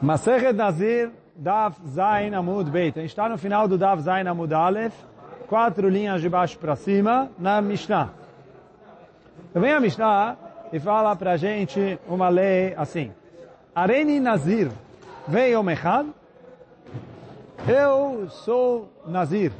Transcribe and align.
Masechet 0.00 0.52
Nazir, 0.52 1.10
Dav 1.34 1.74
Zain 1.88 2.32
Amud 2.32 2.70
Beit. 2.70 2.96
A 2.96 3.02
gente 3.02 3.10
está 3.10 3.28
no 3.28 3.36
final 3.36 3.66
do 3.66 3.76
Dav 3.76 4.00
Zain 4.00 4.28
Amud 4.28 4.52
Aleph, 4.54 4.94
quatro 5.48 5.88
linhas 5.88 6.20
de 6.20 6.28
baixo 6.28 6.56
para 6.56 6.76
cima, 6.76 7.28
na 7.36 7.60
Mishnah. 7.60 8.10
Vem 9.52 9.72
a 9.72 9.80
Mishnah 9.80 10.36
e 10.72 10.78
fala 10.78 11.16
para 11.16 11.32
a 11.32 11.36
gente 11.36 11.98
uma 12.06 12.28
lei 12.28 12.74
assim. 12.76 13.12
Areni 13.74 14.20
Nazir, 14.20 14.70
veio 15.26 15.62
Mechad, 15.64 16.06
eu 17.66 18.28
sou 18.28 18.88
Nazir. 19.04 19.50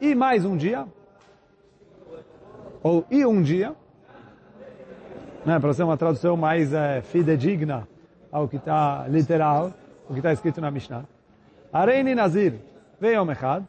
E 0.00 0.14
mais 0.14 0.46
um 0.46 0.56
dia, 0.56 0.86
ou 2.82 3.04
e 3.10 3.26
um 3.26 3.42
dia, 3.42 3.74
né, 5.44 5.58
para 5.58 5.74
ser 5.74 5.82
uma 5.82 5.96
tradução 5.96 6.38
mais 6.38 6.72
é, 6.72 7.02
fidedigna 7.02 7.86
ao 8.30 8.48
que 8.48 8.56
está 8.56 9.06
literal, 9.08 9.72
o 10.08 10.12
que 10.12 10.18
está 10.18 10.32
escrito 10.32 10.60
na 10.60 10.70
Mishnah. 10.70 11.04
Areini 11.72 12.14
Nazir, 12.14 12.54
veio 13.00 13.30
Echad. 13.30 13.64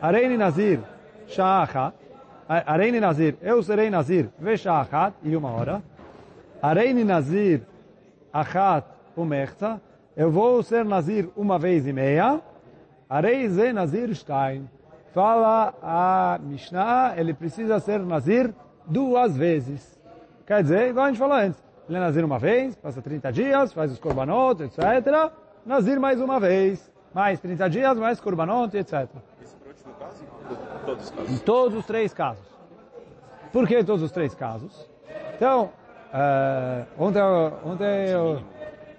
Areini 0.00 0.36
Nazir, 0.36 0.80
Sha'achat. 1.26 1.94
Areini 2.48 3.00
Nazir, 3.00 3.36
eu 3.42 3.62
serei 3.62 3.90
Nazir, 3.90 4.30
ve 4.38 4.56
Sha'achat, 4.56 5.14
e 5.22 5.36
uma 5.36 5.50
hora. 5.50 5.82
Areini 6.62 7.04
Nazir, 7.04 7.62
Achat, 8.32 8.86
umechta. 9.16 9.80
Eu 10.16 10.30
vou 10.30 10.62
ser 10.62 10.84
Nazir 10.84 11.28
uma 11.36 11.58
vez 11.58 11.86
e 11.86 11.92
meia. 11.92 12.40
Arei 13.08 13.48
Ze 13.48 13.72
Nazir 13.72 14.14
Stein. 14.14 14.68
Fala 15.14 15.72
a 15.82 16.38
Mishnah, 16.42 17.14
ele 17.16 17.32
precisa 17.32 17.80
ser 17.80 18.00
Nazir 18.00 18.52
duas 18.86 19.36
vezes. 19.36 19.98
Quer 20.46 20.62
dizer, 20.62 20.88
igual 20.88 21.06
a 21.06 21.08
gente 21.08 21.18
falou 21.18 21.36
antes, 21.36 21.62
ele 21.88 21.96
é 21.96 22.00
Nazir 22.00 22.24
uma 22.24 22.38
vez, 22.38 22.76
passa 22.76 23.00
30 23.00 23.32
dias, 23.32 23.72
faz 23.72 23.90
os 23.90 23.98
korbanot, 23.98 24.62
etc. 24.62 25.32
Nazir 25.64 25.98
mais 25.98 26.20
uma 26.20 26.38
vez, 26.38 26.92
mais 27.14 27.40
30 27.40 27.70
dias, 27.70 27.98
mais 27.98 28.20
korbanot, 28.20 28.76
etc. 28.76 29.08
Isso 29.42 29.56
para 29.56 29.66
o 29.66 29.70
último 29.70 29.94
caso? 29.94 30.24
Todos 30.84 31.04
os 31.04 31.10
casos? 31.10 31.30
Em 31.30 31.38
todos 31.38 31.78
os 31.78 31.86
três 31.86 32.12
casos. 32.12 32.46
Por 33.52 33.66
que 33.66 33.82
todos 33.82 34.02
os 34.02 34.12
três 34.12 34.34
casos? 34.34 34.88
Então, 35.34 35.70
uh, 36.12 37.02
ontem, 37.02 37.22
ontem 37.64 38.10
eu, 38.10 38.42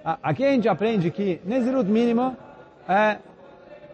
aqui 0.04 0.44
a 0.44 0.52
gente 0.52 0.68
aprende 0.68 1.12
que 1.12 1.40
Nezirut 1.46 1.90
mínimo 1.90 2.36
é 2.88 3.20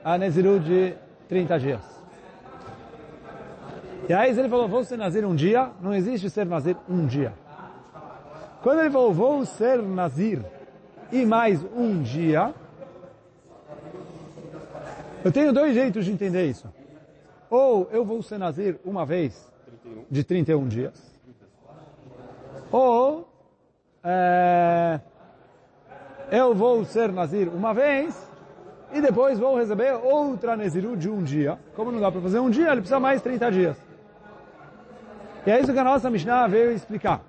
a 0.03 0.17
Nezirut 0.17 0.63
de 0.63 0.93
30 1.27 1.59
dias. 1.59 1.95
E 4.07 4.13
aí 4.13 4.29
ele 4.29 4.47
falou, 4.47 4.69
vou 4.69 4.83
ser 4.83 4.97
Nazir 4.97 5.25
um 5.25 5.35
dia, 5.35 5.71
não 5.81 5.93
existe 5.93 6.29
ser 6.29 6.45
Nazir 6.45 6.77
um 6.87 7.05
dia. 7.05 7.33
Quando 8.65 8.79
ele 8.79 8.89
falou, 8.89 9.13
vou 9.13 9.45
ser 9.45 9.79
Nazir 9.83 10.43
e 11.11 11.23
mais 11.23 11.63
um 11.77 12.01
dia, 12.01 12.51
eu 15.23 15.31
tenho 15.31 15.53
dois 15.53 15.75
jeitos 15.75 16.03
de 16.03 16.11
entender 16.11 16.47
isso. 16.47 16.67
Ou 17.47 17.87
eu 17.91 18.03
vou 18.03 18.23
ser 18.23 18.39
Nazir 18.39 18.79
uma 18.83 19.05
vez 19.05 19.53
de 20.09 20.23
31 20.23 20.67
dias. 20.67 20.99
Ou 22.71 23.29
é, 24.03 24.99
eu 26.31 26.55
vou 26.55 26.83
ser 26.85 27.11
Nazir 27.11 27.47
uma 27.49 27.71
vez 27.71 28.19
e 28.91 28.99
depois 28.99 29.37
vou 29.37 29.55
receber 29.55 29.93
outra 29.93 30.57
Naziru 30.57 30.97
de 30.97 31.07
um 31.07 31.21
dia. 31.21 31.59
Como 31.75 31.91
não 31.91 31.99
dá 31.99 32.11
para 32.11 32.19
fazer 32.19 32.39
um 32.39 32.49
dia, 32.49 32.71
ele 32.71 32.81
precisa 32.81 32.99
mais 32.99 33.21
30 33.21 33.51
dias. 33.51 33.77
E 35.45 35.51
é 35.51 35.59
isso 35.61 35.71
que 35.71 35.77
a 35.77 35.83
nossa 35.83 36.09
Mishnah 36.09 36.47
veio 36.47 36.71
explicar. 36.71 37.21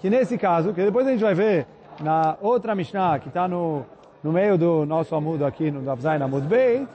Que 0.00 0.08
nesse 0.08 0.38
caso, 0.38 0.72
que 0.72 0.82
depois 0.82 1.06
a 1.06 1.10
gente 1.10 1.22
vai 1.22 1.34
ver 1.34 1.66
na 2.00 2.36
outra 2.40 2.74
Mishnah, 2.74 3.18
que 3.18 3.28
está 3.28 3.46
no, 3.46 3.84
no 4.22 4.32
meio 4.32 4.56
do 4.56 4.86
nosso 4.86 5.14
amudo 5.14 5.44
aqui, 5.44 5.70
no 5.70 5.82
Davzai 5.82 6.20
Amud 6.20 6.46
Beit, 6.46 6.88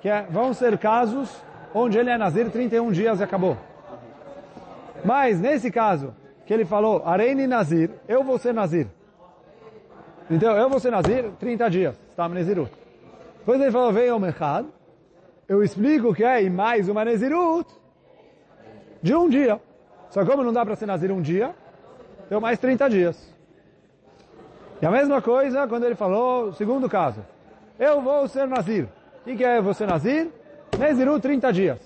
que 0.00 0.08
é, 0.08 0.22
vão 0.28 0.52
ser 0.52 0.76
casos 0.78 1.34
onde 1.74 1.98
ele 1.98 2.10
é 2.10 2.18
Nazir 2.18 2.50
31 2.50 2.90
dias 2.90 3.20
e 3.20 3.22
acabou. 3.22 3.56
Mas 5.04 5.40
nesse 5.40 5.70
caso, 5.70 6.14
que 6.46 6.52
ele 6.52 6.64
falou, 6.64 7.02
Areini 7.04 7.46
Nazir, 7.46 7.90
eu 8.08 8.24
vou 8.24 8.38
ser 8.38 8.52
Nazir. 8.52 8.88
Então, 10.30 10.56
eu 10.56 10.68
vou 10.68 10.80
ser 10.80 10.90
Nazir 10.90 11.30
30 11.38 11.70
dias, 11.70 12.00
está 12.10 12.28
Nezirut. 12.28 12.72
Depois 13.38 13.60
ele 13.60 13.70
falou, 13.70 13.92
veio 13.92 14.16
o 14.16 14.20
Mechad, 14.20 14.66
eu 15.48 15.62
explico 15.62 16.14
que 16.14 16.24
é 16.24 16.48
mais 16.50 16.88
uma 16.88 17.04
Nezirut 17.04 17.70
de 19.02 19.14
um 19.14 19.28
dia. 19.28 19.60
Só 20.10 20.24
como 20.24 20.42
não 20.42 20.52
dá 20.52 20.64
para 20.64 20.76
ser 20.76 20.86
Nazir 20.86 21.12
um 21.12 21.22
dia, 21.22 21.54
deu 22.28 22.40
mais 22.40 22.58
30 22.58 22.88
dias. 22.90 23.34
E 24.80 24.86
a 24.86 24.90
mesma 24.90 25.20
coisa 25.20 25.66
quando 25.66 25.84
ele 25.84 25.94
falou, 25.94 26.52
segundo 26.52 26.88
caso, 26.88 27.24
eu 27.78 28.00
vou 28.00 28.28
ser 28.28 28.46
Nazir. 28.46 28.88
O 29.26 29.36
que 29.36 29.44
é 29.44 29.74
ser 29.74 29.86
Nazir? 29.86 30.28
Neziru 30.78 31.18
30 31.18 31.52
dias. 31.52 31.78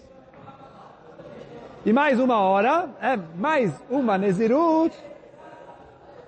E 1.84 1.92
mais 1.92 2.20
uma 2.20 2.38
hora, 2.38 2.88
é 3.00 3.16
mais 3.36 3.72
uma 3.90 4.16
Nezirut 4.16 4.96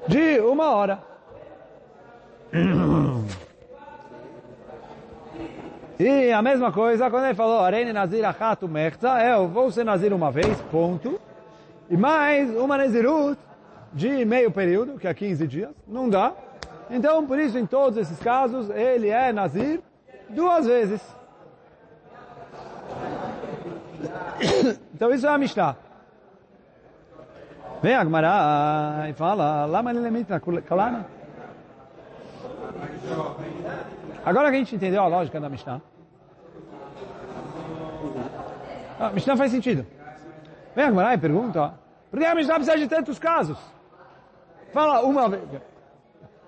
de 0.08 0.40
uma 0.40 0.70
hora. 0.70 0.98
E 5.98 6.32
a 6.32 6.42
mesma 6.42 6.72
coisa 6.72 7.08
quando 7.08 7.26
ele 7.26 7.34
falou, 7.34 7.60
Arene 7.60 7.92
Nazir 7.92 8.24
Achatu 8.24 8.68
Mechza, 8.68 9.22
eu 9.22 9.46
vou 9.46 9.70
ser 9.70 9.84
Nazir 9.84 10.12
uma 10.12 10.30
vez, 10.30 10.60
ponto. 10.62 11.20
E 11.88 11.96
mais 11.96 12.50
uma 12.56 12.76
Nezirut 12.76 13.38
de 13.94 14.24
meio 14.24 14.50
período, 14.50 14.98
que 14.98 15.06
é 15.06 15.14
15 15.14 15.46
dias, 15.46 15.70
não 15.86 16.10
dá. 16.10 16.32
Então, 16.90 17.24
por 17.26 17.38
isso, 17.38 17.56
em 17.56 17.64
todos 17.64 17.96
esses 17.96 18.18
casos, 18.18 18.68
ele 18.70 19.08
é 19.08 19.32
Nazir 19.32 19.80
duas 20.28 20.66
vezes. 20.66 21.00
Então, 24.94 25.12
isso 25.12 25.26
é 25.26 25.30
a 25.30 25.38
Mishnah. 25.38 25.76
Vem 27.82 27.94
a 27.94 28.04
Gemara 28.04 29.08
e 29.08 29.12
fala, 29.12 29.64
Lama 29.66 29.92
na 29.92 30.62
kalana? 30.62 31.06
Agora 34.24 34.50
que 34.50 34.56
a 34.56 34.58
gente 34.58 34.76
entendeu 34.76 35.02
a 35.02 35.08
lógica 35.08 35.40
da 35.40 35.48
Mishnah, 35.48 35.82
a 38.98 39.10
Mishnah 39.10 39.36
faz 39.36 39.50
sentido. 39.50 39.84
Vem 40.74 40.84
a 40.84 40.88
Gemara 40.88 41.14
e 41.14 41.18
pergunta, 41.18 41.74
por 42.10 42.20
que 42.20 42.24
a 42.24 42.34
Mishnah 42.34 42.54
precisa 42.54 42.78
de 42.78 42.88
tantos 42.88 43.18
casos? 43.18 43.73
Fala 44.74 45.02
uma 45.02 45.28
vez. 45.28 45.42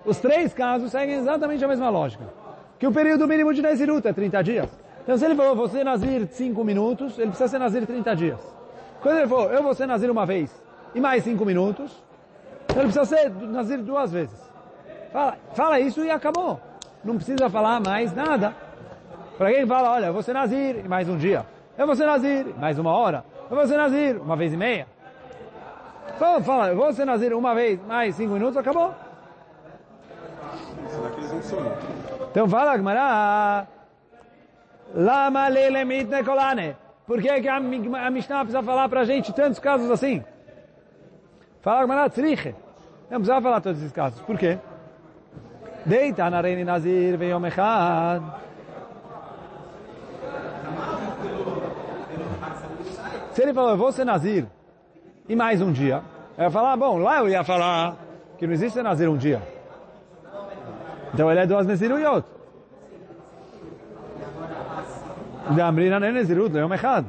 Os 0.05 0.19
três 0.19 0.53
casos 0.53 0.91
seguem 0.91 1.15
exatamente 1.15 1.63
a 1.63 1.67
mesma 1.67 1.89
lógica. 1.89 2.25
Que 2.77 2.85
o 2.85 2.91
período 2.91 3.25
mínimo 3.25 3.53
de 3.53 3.61
Nazirut 3.61 4.05
é 4.05 4.11
30 4.11 4.43
dias. 4.43 4.69
Então 5.01 5.17
se 5.17 5.23
ele 5.23 5.33
falou, 5.33 5.55
você 5.55 5.81
Nazir 5.81 6.27
5 6.27 6.61
minutos, 6.65 7.17
ele 7.17 7.29
precisa 7.29 7.47
ser 7.47 7.57
Nazir 7.57 7.87
30 7.87 8.15
dias. 8.17 8.39
Quando 9.01 9.19
ele 9.19 9.27
falou, 9.29 9.49
eu 9.49 9.63
vou 9.63 9.73
ser 9.73 9.85
Nazir 9.85 10.11
uma 10.11 10.25
vez 10.25 10.51
e 10.93 10.99
mais 10.99 11.23
5 11.23 11.45
minutos, 11.45 12.03
ele 12.71 12.91
precisa 12.91 13.05
ser 13.05 13.29
Nazir 13.29 13.77
duas 13.77 14.11
vezes. 14.11 14.37
Fala, 15.13 15.37
fala 15.53 15.79
isso 15.79 16.03
e 16.03 16.11
acabou. 16.11 16.59
Não 17.05 17.15
precisa 17.15 17.49
falar 17.49 17.79
mais 17.79 18.13
nada. 18.13 18.53
Para 19.37 19.53
quem 19.53 19.65
fala, 19.65 19.91
olha, 19.91 20.07
eu 20.07 20.13
vou 20.13 20.21
ser 20.21 20.33
Nazir 20.33 20.83
mais 20.89 21.07
um 21.07 21.17
dia. 21.17 21.45
Eu 21.77 21.85
vou 21.85 21.95
ser 21.95 22.05
Nazir 22.05 22.45
mais 22.59 22.77
uma 22.77 22.91
hora. 22.91 23.23
Eu 23.49 23.55
vou 23.55 23.65
ser 23.65 23.77
Nazir 23.77 24.21
uma 24.21 24.35
vez 24.35 24.51
e 24.51 24.57
meia. 24.57 24.85
Fala, 26.17 26.41
fala, 26.41 26.73
vou 26.73 26.91
ser 26.93 27.05
Nazir 27.05 27.33
uma 27.33 27.53
vez, 27.53 27.79
mais 27.85 28.15
cinco 28.15 28.33
minutos, 28.33 28.57
acabou. 28.57 28.93
Então 32.31 32.49
fala, 32.49 32.77
Gmará, 32.77 33.67
Lama. 34.95 35.47
Por 37.05 37.21
que, 37.21 37.41
que 37.41 37.47
a, 37.47 37.55
a 37.57 38.11
Mishnah 38.11 38.39
precisa 38.39 38.63
falar 38.63 38.89
para 38.89 39.01
a 39.01 39.05
gente 39.05 39.33
tantos 39.33 39.59
casos 39.59 39.89
assim? 39.91 40.23
Fala, 41.61 41.85
Gmará, 41.85 42.09
tzriche. 42.09 42.55
Não 43.09 43.19
precisa 43.19 43.41
falar 43.41 43.61
todos 43.61 43.79
esses 43.79 43.91
casos. 43.91 44.19
Por 44.21 44.37
quê? 44.37 44.57
Deita 45.85 46.29
na 46.29 46.41
reine 46.41 46.65
Nazir 46.65 47.17
veyom 47.17 47.45
echad. 47.45 48.21
Se 53.31 53.43
ele 53.43 53.53
falou, 53.53 53.71
eu 53.71 53.77
vou 53.77 53.91
ser 53.91 54.03
Nazir, 54.03 54.47
e 55.27 55.35
mais 55.35 55.61
um 55.61 55.71
dia. 55.71 56.01
Eu 56.37 56.45
ia 56.45 56.51
falar, 56.51 56.75
bom, 56.77 56.97
lá 56.97 57.19
eu 57.19 57.29
ia 57.29 57.43
falar 57.43 57.95
que 58.37 58.45
não 58.45 58.53
existe 58.53 58.81
Nazir 58.81 59.09
um 59.09 59.17
dia. 59.17 59.41
Então 61.13 61.29
ele 61.31 61.39
é 61.39 61.45
duas 61.47 61.65
Neziruyot. 61.65 62.25
De 65.51 65.61
Amrina 65.61 65.99
nem 65.99 66.11
Nezirut, 66.11 66.53
não 66.53 66.61
é 66.61 66.65
um 66.65 66.73
errado. 66.73 67.07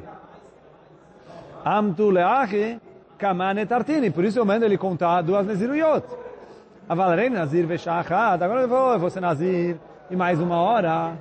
Amtu 1.63 2.09
leachi 2.09 2.79
kamane 3.17 3.65
tartini. 3.65 4.09
Por 4.09 4.23
isso 4.23 4.39
eu 4.39 4.45
mando 4.45 4.65
ele 4.65 4.77
contar 4.77 5.21
duas 5.21 5.45
Neziruyot. 5.45 6.05
Avalarei 6.87 7.29
Nazir 7.29 7.67
veshachat. 7.67 8.43
Agora 8.43 8.61
ele 8.61 8.69
falou, 8.69 8.93
eu 8.93 8.99
vou 8.99 9.09
ser 9.09 9.19
Nazir 9.19 9.77
e 10.09 10.15
mais 10.15 10.39
uma 10.39 10.57
hora. 10.59 11.13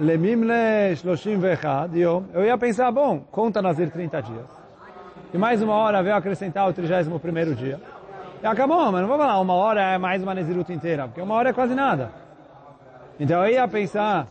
Lemimle 0.00 0.94
Shloshim 0.96 1.38
Vechad 1.38 1.96
Yom. 1.96 2.24
Eu 2.32 2.44
ia 2.44 2.56
pensar, 2.56 2.90
bom, 2.92 3.20
conta 3.30 3.60
Nazir 3.60 3.90
30 3.90 4.22
dias. 4.22 4.46
E 5.34 5.38
mais 5.38 5.62
uma 5.62 5.74
hora 5.74 6.02
veio 6.02 6.14
acrescentar 6.14 6.68
o 6.68 6.72
31 6.72 7.54
dia. 7.54 7.80
E 8.42 8.46
acabou, 8.46 8.92
mas 8.92 9.00
não 9.00 9.08
vou 9.08 9.18
falar 9.18 9.40
uma 9.40 9.54
hora 9.54 9.80
é 9.80 9.98
mais 9.98 10.22
uma 10.22 10.34
Nezirut 10.34 10.72
inteira, 10.72 11.06
porque 11.06 11.20
uma 11.20 11.34
hora 11.34 11.50
é 11.50 11.52
quase 11.52 11.74
nada. 11.74 12.10
Então 13.18 13.44
eu 13.44 13.52
ia 13.52 13.66
pensar... 13.66 14.26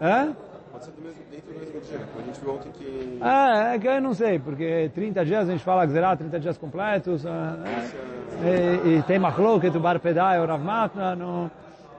Hã? 0.00 0.34
Pode 0.70 0.84
ser 0.84 0.90
do 0.92 1.02
mesmo, 1.02 1.22
dentro 1.30 1.52
do 1.52 1.58
mesmo 1.58 1.80
dia. 1.80 2.00
A 2.18 2.22
gente 2.22 2.40
viu 2.40 2.54
ontem 2.54 2.70
que... 2.70 3.18
É, 3.22 3.74
é 3.74 3.78
que 3.78 3.88
eu 3.88 4.00
não 4.00 4.14
sei, 4.14 4.38
porque 4.38 4.90
30 4.94 5.24
dias 5.24 5.48
a 5.48 5.52
gente 5.52 5.64
fala 5.64 5.86
Gzerá, 5.86 6.14
30 6.14 6.40
dias 6.40 6.58
completos, 6.58 7.26
ah, 7.26 7.56
é, 8.44 8.86
e, 8.86 8.98
e 8.98 9.02
tem 9.02 9.18
Machloket, 9.18 9.74
o 9.76 9.80
Bar 9.80 9.98
Pedai, 9.98 10.38
o 10.40 10.46
Rav 10.46 10.62
Matna, 10.62 11.16
no, 11.16 11.50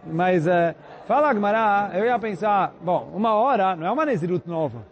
mas 0.05 0.47
é, 0.47 0.75
fala 1.07 1.33
Gmará, 1.33 1.91
eu 1.93 2.05
ia 2.05 2.17
pensar, 2.19 2.73
bom, 2.81 3.09
uma 3.13 3.33
hora 3.33 3.75
não 3.75 3.87
é 3.87 3.91
uma 3.91 4.05
Nezirut 4.05 4.47
nova. 4.47 4.83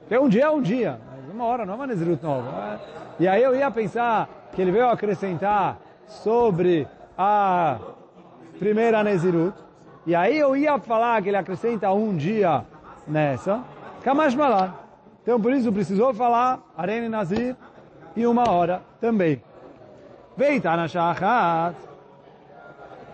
Porque 0.00 0.18
um 0.18 0.28
dia 0.28 0.44
é 0.44 0.50
um 0.50 0.60
dia, 0.60 0.98
mas 1.10 1.34
uma 1.34 1.44
hora 1.44 1.64
não 1.64 1.74
é 1.74 1.76
uma 1.76 1.86
Nezirut 1.86 2.22
nova. 2.22 2.50
é. 2.50 2.78
E 3.20 3.28
aí 3.28 3.42
eu 3.42 3.54
ia 3.54 3.70
pensar 3.70 4.28
que 4.52 4.60
ele 4.60 4.72
veio 4.72 4.88
acrescentar 4.88 5.78
sobre 6.06 6.86
a 7.16 7.78
primeira 8.58 9.02
Nezirut, 9.02 9.56
e 10.06 10.14
aí 10.14 10.38
eu 10.38 10.56
ia 10.56 10.78
falar 10.78 11.22
que 11.22 11.28
ele 11.28 11.36
acrescenta 11.36 11.90
um 11.92 12.16
dia 12.16 12.64
nessa, 13.06 13.62
Kamash 14.02 14.34
Malan. 14.34 14.74
Então 15.22 15.40
por 15.40 15.52
isso 15.52 15.72
precisou 15.72 16.12
falar 16.12 16.60
Arene 16.76 17.08
Nazir 17.08 17.56
e 18.14 18.26
uma 18.26 18.50
hora 18.50 18.82
também. 19.00 19.42
Veita 20.36 20.76
na. 20.76 20.86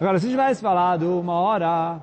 Agora, 0.00 0.18
se 0.18 0.28
tivesse 0.28 0.62
falado 0.62 1.20
uma 1.20 1.34
hora, 1.34 2.00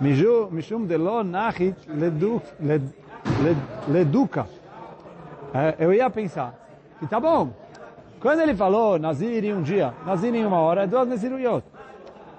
Mishum 0.00 0.86
de 0.86 0.96
lo 0.96 1.22
nachit 1.24 1.76
ledu- 1.88 2.42
led- 2.60 2.94
led- 3.42 3.62
leduca, 3.88 4.46
É, 5.52 5.74
eu 5.80 5.92
ia 5.92 6.08
pensar 6.08 6.54
que 7.00 7.06
tá 7.08 7.18
bom. 7.18 7.48
Quando 8.20 8.40
ele 8.40 8.54
falou 8.54 8.98
Nazir 9.00 9.44
em 9.44 9.52
um 9.52 9.62
dia, 9.62 9.92
Nazir 10.06 10.32
em 10.32 10.44
uma 10.46 10.58
hora, 10.60 10.84
é 10.84 10.86
duas 10.86 11.08
Naziruyot. 11.08 11.64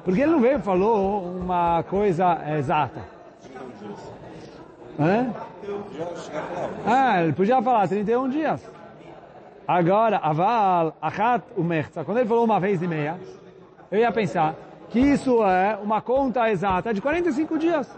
Porque 0.06 0.22
ele 0.22 0.32
não 0.32 0.40
veio 0.40 0.60
e 0.60 0.62
falou 0.62 1.24
uma 1.26 1.84
coisa 1.90 2.40
exata. 2.58 3.02
Hã? 4.98 5.34
Ah, 6.86 7.22
ele 7.22 7.34
podia 7.34 7.62
falar 7.62 7.88
31 7.90 8.30
dias. 8.30 8.62
Agora, 9.68 10.18
aval, 10.18 10.96
achat, 11.02 11.44
o 11.58 11.64
merza. 11.64 12.04
Quando 12.06 12.20
ele 12.20 12.30
falou 12.30 12.46
uma 12.46 12.60
vez 12.62 12.82
e 12.82 12.88
meia, 12.88 13.20
eu 13.91 13.99
ia 13.99 14.13
pensar 14.13 14.55
que 14.91 14.99
isso 15.01 15.43
é 15.45 15.79
uma 15.83 16.01
conta 16.01 16.51
exata 16.51 16.93
de 16.93 17.01
45 17.01 17.59
dias. 17.59 17.89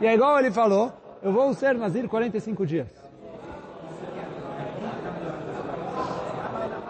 E 0.00 0.06
é 0.06 0.14
igual 0.14 0.38
ele 0.38 0.50
falou, 0.50 0.92
eu 1.22 1.32
vou 1.32 1.52
ser 1.54 1.74
nazir 1.74 2.08
45 2.08 2.66
dias. 2.66 3.06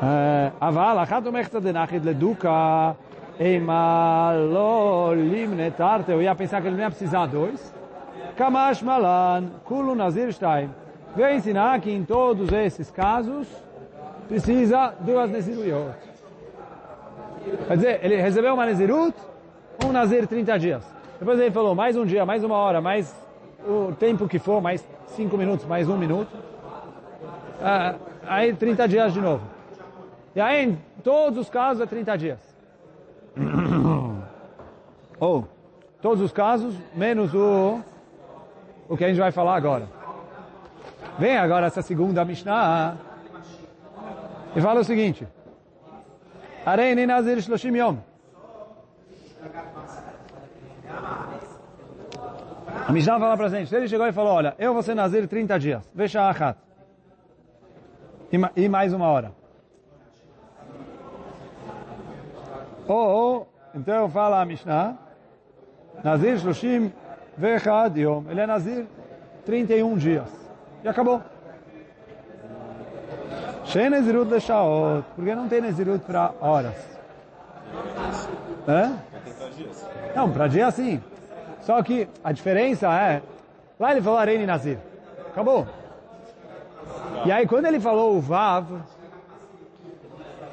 Eh, 0.02 0.52
אבל 0.60 0.98
אחת 1.02 1.26
ומחתא 1.26 1.58
דנחית 1.58 2.04
לדוקה, 2.04 2.92
אימה 3.40 4.32
לא 4.52 5.12
לימנה 5.16 5.70
תרתי, 5.70 6.12
eu 6.12 6.22
ia 6.22 6.34
pensar 6.34 6.60
que 6.60 6.66
ele 6.66 6.76
não 6.76 6.82
ia 6.82 6.90
precisar 6.90 7.26
dois. 7.26 7.74
Kamash 8.36 8.82
malan, 8.82 9.48
kulo 9.64 9.94
nazir 9.94 10.30
shtaim. 10.32 10.68
Veio 11.16 11.34
ensinar 11.34 11.80
que 11.80 11.90
em 11.90 12.04
todos 12.04 12.52
esses 12.52 12.90
casos 12.90 13.48
precisa 14.28 14.92
duas 15.00 15.30
neziruyot. 15.30 16.09
Quer 17.67 17.75
dizer, 17.75 17.99
ele 18.03 18.15
recebeu 18.17 18.53
uma 18.53 18.65
nezirut, 18.65 19.15
um 19.85 19.91
nazir 19.91 20.27
30 20.27 20.59
dias. 20.59 20.83
Depois 21.19 21.39
ele 21.39 21.51
falou 21.51 21.75
mais 21.75 21.95
um 21.97 22.05
dia, 22.05 22.25
mais 22.25 22.43
uma 22.43 22.55
hora, 22.55 22.81
mais 22.81 23.15
o 23.65 23.93
tempo 23.93 24.27
que 24.27 24.39
for, 24.39 24.61
mais 24.61 24.85
cinco 25.07 25.37
minutos, 25.37 25.65
mais 25.65 25.87
um 25.87 25.97
minuto. 25.97 26.31
Ah, 27.61 27.95
aí 28.27 28.53
30 28.53 28.87
dias 28.87 29.13
de 29.13 29.21
novo. 29.21 29.43
E 30.35 30.41
aí 30.41 30.65
em 30.65 30.79
todos 31.03 31.37
os 31.39 31.49
casos 31.49 31.81
é 31.81 31.85
30 31.85 32.17
dias. 32.17 32.39
Ou 35.19 35.47
todos 36.01 36.23
os 36.23 36.31
casos, 36.31 36.75
menos 36.95 37.33
o, 37.33 37.79
o 38.89 38.97
que 38.97 39.05
a 39.05 39.07
gente 39.07 39.19
vai 39.19 39.31
falar 39.31 39.55
agora. 39.55 39.87
Vem 41.19 41.37
agora 41.37 41.67
essa 41.67 41.81
segunda 41.81 42.25
Mishnah 42.25 42.95
e 44.55 44.61
fala 44.61 44.81
o 44.81 44.83
seguinte. 44.83 45.27
Areini 46.65 47.05
Nazir 47.05 47.37
Shloshim 47.41 47.75
Yom. 47.77 47.97
A 52.87 52.91
Mishnah 52.91 53.19
fala 53.19 53.37
pra 53.37 53.49
gente, 53.49 53.73
ele 53.75 53.87
chegou 53.87 54.07
e 54.07 54.11
falou, 54.11 54.33
olha, 54.33 54.55
eu 54.59 54.73
vou 54.73 54.81
ser 54.83 54.95
Nazir 54.95 55.27
30 55.27 55.59
dias, 55.59 55.89
veja 55.93 56.27
achat. 56.29 56.57
E 58.31 58.37
ma- 58.37 58.51
E 58.55 58.67
mais 58.69 58.93
uma 58.93 59.07
hora. 59.07 59.31
Ou, 62.87 63.47
então 63.73 64.09
fala 64.09 64.41
a 64.41 64.45
Mishnah, 64.45 64.97
Nazir 66.03 66.37
Shloshim 66.39 66.91
Vechad 67.37 67.97
Yom. 67.99 68.23
Ele 68.29 68.41
é 68.41 68.47
Nazir 68.47 68.85
31 69.45 69.95
dias. 69.97 70.29
E 70.83 70.87
acabou. 70.87 71.21
Shein 73.65 73.89
Nezirut 73.89 74.31
Leshaot. 74.31 75.03
Porque 75.15 75.35
não 75.35 75.47
tem 75.47 75.61
Nezirut 75.61 76.03
para 76.05 76.31
horas. 76.41 76.75
Hã? 78.67 78.97
Não, 80.15 80.31
para 80.31 80.47
dia 80.47 80.69
sim. 80.71 81.01
Só 81.61 81.81
que 81.81 82.07
a 82.23 82.31
diferença 82.31 82.87
é, 82.87 83.21
lá 83.79 83.91
ele 83.91 84.01
falou 84.01 84.19
Arene 84.19 84.45
Nazir. 84.45 84.77
Acabou. 85.31 85.67
E 87.25 87.31
aí 87.31 87.47
quando 87.47 87.65
ele 87.65 87.79
falou 87.79 88.17
o 88.17 88.21
Vav, 88.21 88.67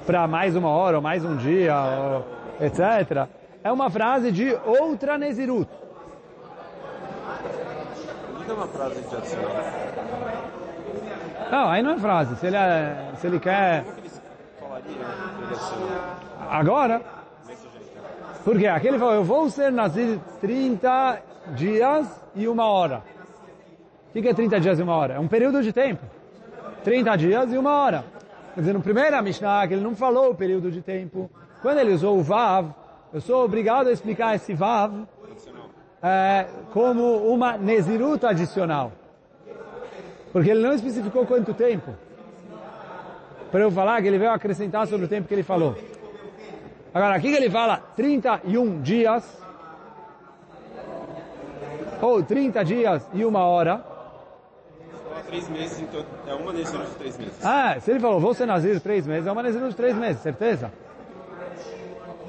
para 0.07 0.27
mais 0.27 0.55
uma 0.55 0.69
hora, 0.69 0.97
ou 0.97 1.03
mais 1.03 1.25
um 1.25 1.37
dia, 1.37 1.75
ou 1.75 2.25
etc., 2.65 3.27
é 3.63 3.73
uma 3.73 3.91
frase 3.91 4.31
de 4.31 4.55
outra 4.65 5.19
Nezirut. 5.19 5.69
Me 8.39 8.45
dá 8.47 8.55
uma 8.55 8.67
frase 8.69 9.01
de. 9.01 10.38
Não, 11.50 11.69
aí 11.69 11.83
não 11.83 11.93
é 11.93 11.99
frase. 11.99 12.37
Se 12.37 12.47
ele, 12.47 12.56
é- 12.56 13.12
se 13.17 13.27
ele 13.27 13.41
quer 13.41 13.85
agora, 16.50 17.00
porque 18.45 18.67
aqui 18.67 18.89
ele 18.89 18.99
falou, 18.99 19.15
eu 19.15 19.25
vou 19.25 19.50
ser 19.50 19.71
Nazir 19.73 20.19
30 20.41 21.21
dias 21.55 22.06
e 22.35 22.47
uma 22.49 22.67
hora. 22.67 23.03
O 24.09 24.12
que 24.23 24.29
é 24.29 24.35
30 24.35 24.59
dias 24.61 24.79
e 24.79 24.83
uma 24.83 24.95
hora? 24.95 25.15
É 25.15 25.19
um 25.19 25.29
período 25.29 25.62
de 25.62 25.73
tempo. 25.73 26.05
30 26.83 27.17
dias 27.17 27.53
e 27.53 27.59
uma 27.59 27.73
hora. 27.73 28.05
Quer 28.55 28.61
dizer, 28.61 28.73
no 28.73 28.81
primeiro 28.83 29.23
Mishnah, 29.23 29.67
que 29.69 29.75
ele 29.75 29.83
não 29.83 29.95
falou 29.95 30.31
o 30.31 30.35
período 30.35 30.71
de 30.71 30.83
tempo, 30.83 31.31
quando 31.62 31.79
ele 31.79 31.93
usou 31.93 32.19
o 32.19 32.23
Vav, 32.23 32.71
eu 33.12 33.21
sou 33.21 33.45
obrigado 33.45 33.89
a 33.89 33.93
explicar 33.93 34.35
esse 34.35 34.55
Vav 34.55 35.07
é, 36.02 36.47
como 36.73 37.17
uma 37.33 37.57
Nezirut 37.57 38.25
adicional. 38.26 38.93
Porque 40.38 40.52
ele 40.52 40.62
não 40.62 40.73
especificou 40.73 41.26
quanto 41.26 41.52
tempo. 41.52 41.97
Para 43.50 43.62
eu 43.62 43.73
falar 43.73 44.00
que 44.00 44.07
ele 44.07 44.18
veio 44.18 44.30
acrescentar 44.30 44.87
sobre 44.87 45.07
o 45.07 45.09
tempo 45.09 45.26
que 45.26 45.35
ele 45.35 45.42
falou. 45.42 45.76
Agora, 46.95 47.16
aqui 47.16 47.33
que 47.33 47.37
ele 47.37 47.50
fala 47.50 47.78
31 47.97 48.80
dias, 48.80 49.42
ou 52.00 52.23
30 52.23 52.64
dias 52.64 53.04
e 53.12 53.25
uma 53.25 53.47
hora. 53.47 53.85
Três 55.26 55.49
meses, 55.49 55.80
então 55.80 56.04
é 56.25 56.35
uma 56.35 56.52
decisão 56.52 56.85
de 56.85 56.90
três 56.92 57.18
meses. 57.18 57.45
Ah, 57.45 57.80
se 57.80 57.90
ele 57.90 57.99
falou, 57.99 58.21
vou 58.21 58.33
ser 58.33 58.47
nazir 58.47 58.80
três 58.80 59.09
meses, 59.09 59.26
é 59.26 59.33
uma 59.33 59.42
nazir 59.42 59.61
de 59.61 59.75
três 59.75 59.97
meses, 59.97 60.23
certeza. 60.23 60.71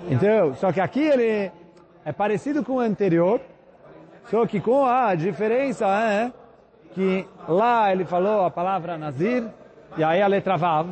Então, 0.10 0.56
só 0.56 0.72
que 0.72 0.82
aqui 0.82 1.02
ele 1.02 1.52
é 2.04 2.12
parecido 2.12 2.64
com 2.64 2.78
o 2.78 2.80
anterior, 2.80 3.40
só 4.32 4.48
que 4.48 4.60
com 4.60 4.84
a 4.84 5.14
diferença 5.14 5.86
é 5.86 6.39
que 7.00 7.26
lá 7.48 7.90
ele 7.94 8.04
falou 8.04 8.44
a 8.44 8.52
palavra 8.52 8.98
nazir, 8.98 9.48
e 9.98 10.04
aí 10.04 10.22
a 10.22 10.28
letra 10.28 10.58
vav, 10.58 10.86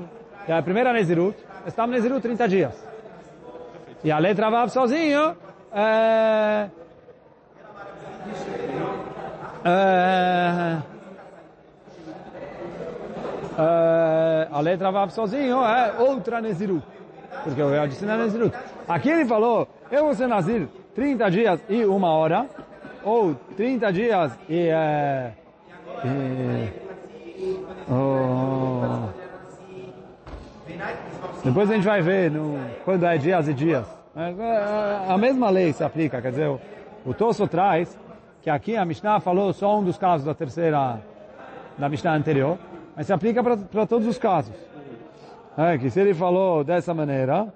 que 0.46 0.54
é 0.54 0.58
a 0.58 0.64
primeira 0.64 0.94
nezirut, 0.94 1.38
estava 1.66 1.92
nezirut 1.92 2.22
30 2.22 2.48
dias. 2.48 2.88
E 4.06 4.10
a 4.10 4.18
letra 4.18 4.50
vav 4.50 4.70
sozinho 4.70 5.36
é... 5.74 6.70
é 9.66 10.78
é, 13.60 14.48
a 14.52 14.62
letra 14.62 14.92
Vav 14.92 15.10
sozinho 15.10 15.66
é 15.66 15.94
outra 15.98 16.40
Nezirut. 16.40 16.86
Porque 17.44 17.60
eu 17.60 17.72
ia 17.74 17.88
ensinar 17.88 18.16
Nezirut. 18.16 18.56
Aqui 18.88 19.10
ele 19.10 19.26
falou, 19.26 19.68
eu 19.90 20.04
vou 20.04 20.14
ser 20.14 20.28
Nazir 20.28 20.68
30 20.94 21.32
dias 21.32 21.60
e 21.68 21.84
uma 21.84 22.10
hora, 22.10 22.46
ou 23.04 23.34
30 23.56 23.92
dias 23.92 24.38
e... 24.48 24.68
É, 24.70 25.34
e 26.04 26.70
oh, 27.90 29.10
depois 31.44 31.70
a 31.70 31.74
gente 31.74 31.86
vai 31.86 32.02
ver 32.02 32.32
no, 32.32 32.60
quando 32.84 33.06
é 33.06 33.18
dias 33.18 33.48
e 33.48 33.54
dias. 33.54 33.88
É, 34.16 34.32
é, 34.32 35.12
A 35.12 35.18
mesma 35.18 35.50
lei 35.50 35.74
se 35.74 35.84
aplica, 35.84 36.22
quer 36.22 36.32
dizer, 36.32 36.48
o, 36.48 36.60
o 37.06 37.14
Tosso 37.14 37.48
traz 37.48 37.98
que 38.42 38.50
aqui 38.50 38.78
a 38.78 38.86
Mishnah 38.86 39.20
falou 39.20 39.52
só 39.54 39.78
um 39.80 39.84
dos 39.84 39.98
casos 39.98 40.26
da 40.26 40.34
terceira, 40.34 41.02
da 41.78 41.90
Mishnah 41.90 42.16
anterior, 42.16 42.58
mas 42.96 43.06
se 43.06 43.14
aplica 43.14 43.44
para 43.44 43.86
todos 43.86 44.08
os 44.08 44.18
casos. 44.18 44.56
É, 45.58 45.78
que 45.78 45.90
se 45.90 46.00
ele 46.00 46.14
falou 46.14 46.64
dessa 46.64 46.94
maneira, 46.94 47.52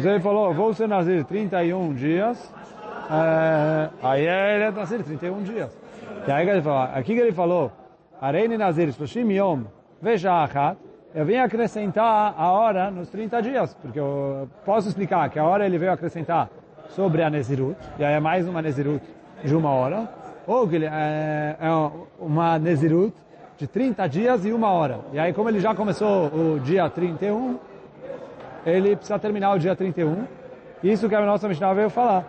se 0.00 0.08
ele 0.08 0.20
falou, 0.20 0.52
vou 0.54 0.72
ser 0.74 0.88
Nazir 0.88 1.24
31 1.24 1.94
dias, 1.94 2.52
é, 3.10 3.90
aí 4.02 4.22
ele 4.22 4.64
é 4.64 4.70
Nazir 4.70 5.02
31 5.02 5.42
dias. 5.42 5.76
E 6.26 6.30
aí 6.30 6.48
ele 6.48 6.62
falou, 6.62 6.82
aqui 6.94 7.14
que 7.14 7.20
ele 7.20 7.32
falou, 7.32 7.72
Areini 8.20 8.56
Nazir, 8.56 8.92
Shloshim 8.92 9.30
Yom, 9.32 9.62
veja 10.00 10.42
achat, 10.42 10.76
eu 11.14 11.24
vim 11.24 11.36
acrescentar 11.36 12.34
a 12.36 12.52
hora 12.52 12.90
nos 12.90 13.08
30 13.08 13.42
dias, 13.42 13.74
porque 13.74 13.98
eu 13.98 14.48
posso 14.64 14.88
explicar 14.88 15.28
que 15.30 15.38
a 15.38 15.44
hora 15.44 15.66
ele 15.66 15.78
veio 15.78 15.92
acrescentar 15.92 16.48
sobre 16.90 17.22
a 17.22 17.30
Nezirut, 17.30 17.78
e 17.98 18.04
aí 18.04 18.14
é 18.14 18.20
mais 18.20 18.46
uma 18.46 18.62
Nezirut 18.62 19.04
de 19.42 19.54
uma 19.54 19.70
hora, 19.70 20.08
ou 20.46 20.68
é, 20.72 21.56
é 21.60 21.90
uma 22.18 22.58
Nezirut 22.58 23.14
de 23.56 23.66
30 23.66 24.06
dias 24.08 24.44
e 24.44 24.52
uma 24.52 24.70
hora. 24.70 25.00
E 25.12 25.18
aí 25.18 25.32
como 25.32 25.48
ele 25.48 25.60
já 25.60 25.74
começou 25.74 26.26
o 26.28 26.60
dia 26.60 26.88
31, 26.88 27.58
ele 28.64 28.96
precisa 28.96 29.18
terminar 29.18 29.54
o 29.54 29.58
dia 29.58 29.74
31. 29.76 30.24
Isso 30.82 31.08
que 31.08 31.14
a 31.14 31.24
nossa 31.24 31.48
Mishnah 31.48 31.74
veio 31.74 31.90
falar. 31.90 32.24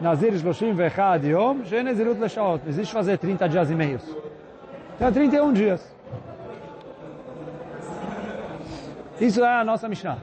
Nazir 0.00 0.32
Shloshim 0.38 0.72
Vechad 0.72 1.26
Yom, 1.26 1.64
She 1.64 1.82
Nezirut 1.82 2.18
Leshaot. 2.18 2.62
Não 2.64 2.70
existe 2.70 2.92
fazer 2.92 3.18
30 3.18 3.48
dias 3.48 3.70
e 3.70 3.74
meios. 3.74 4.02
Então 4.96 5.08
é 5.08 5.10
31 5.10 5.52
dias. 5.52 5.96
Isso 9.20 9.44
é 9.44 9.60
a 9.60 9.64
nossa 9.64 9.86
Mishnah. 9.86 10.18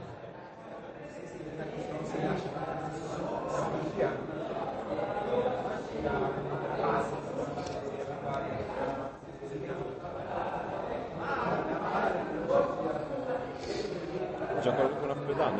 De 14.60 14.68
acordo 14.68 14.96
com 14.96 15.06
o 15.06 15.08
Rafbedá, 15.08 15.52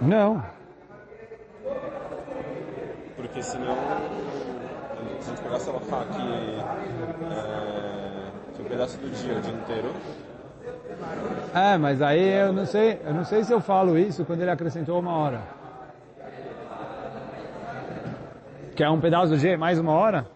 não 0.00 0.38
é. 0.38 0.56
Porque 3.16 3.42
senão, 3.42 3.76
se 5.20 5.30
a 5.30 5.34
gente 5.34 5.42
pegasse 5.42 5.68
ela 5.68 5.78
aqui, 5.78 6.58
é, 7.34 8.60
um 8.60 8.64
pedaço 8.64 8.98
do 8.98 9.10
dia, 9.10 9.38
o 9.38 9.40
dia 9.40 9.54
inteiro, 9.54 9.92
É, 11.54 11.78
mas 11.78 12.02
aí 12.02 12.28
eu 12.28 12.52
não 12.52 12.66
sei, 12.66 13.00
eu 13.04 13.14
não 13.14 13.24
sei 13.24 13.44
se 13.44 13.52
eu 13.52 13.60
falo 13.60 13.98
isso 13.98 14.24
quando 14.24 14.42
ele 14.42 14.50
acrescentou 14.50 14.98
uma 14.98 15.16
hora. 15.16 15.40
Que 18.74 18.84
é 18.84 18.90
um 18.90 19.00
pedaço 19.00 19.28
do 19.28 19.38
dia 19.38 19.56
mais 19.56 19.78
uma 19.78 19.92
hora? 19.92 20.26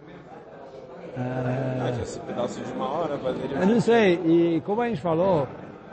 que 1.93 2.03
esse 2.03 2.21
pedaço 2.21 2.61
de 2.61 2.73
uma 2.73 2.89
hora 2.89 3.17
valeria... 3.17 3.59
Eu 3.59 3.67
não 3.67 3.81
sei, 3.81 4.15
e 4.25 4.63
como 4.65 4.81
a 4.81 4.89
gente 4.89 5.01
falou, 5.01 5.47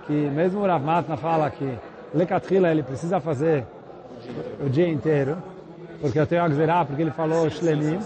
que 0.06 0.14
mesmo 0.14 0.62
o 0.62 0.66
Rav 0.66 0.84
Matna 0.84 1.18
fala 1.18 1.50
que 1.50 1.78
Lekatrila 2.14 2.70
ele 2.70 2.84
precisa 2.84 3.20
fazer 3.20 3.66
o 4.66 4.70
dia 4.70 4.88
inteiro, 4.88 5.38
porque 6.02 6.20
eu 6.20 6.26
tenho 6.28 6.44
a 6.44 6.48
Gzerá, 6.48 6.86
porque 6.86 7.02
ele 7.02 7.12
falou 7.12 7.50
Shlemim, 7.50 8.00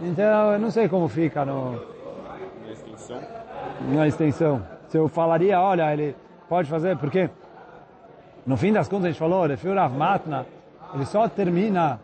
então 0.00 0.52
eu 0.52 0.58
não 0.58 0.70
sei 0.70 0.88
como 0.88 1.08
fica 1.08 1.44
no, 1.44 1.72
Na 1.72 2.70
extensão. 2.72 3.20
na 3.88 4.06
extensão. 4.06 4.62
Se 4.88 4.96
eu 4.96 5.08
falaria, 5.08 5.60
olha, 5.60 5.92
ele 5.92 6.14
pode 6.48 6.68
fazer, 6.68 6.96
porque 6.96 7.28
no 8.46 8.56
fim 8.56 8.72
das 8.72 8.88
contas 8.88 9.06
a 9.06 9.08
gente 9.08 9.18
falou, 9.18 9.46
Refil 9.46 9.74
Rav 9.74 9.94
Matna, 9.94 10.46
ele 10.94 11.04
só 11.04 11.28
termina 11.28 12.00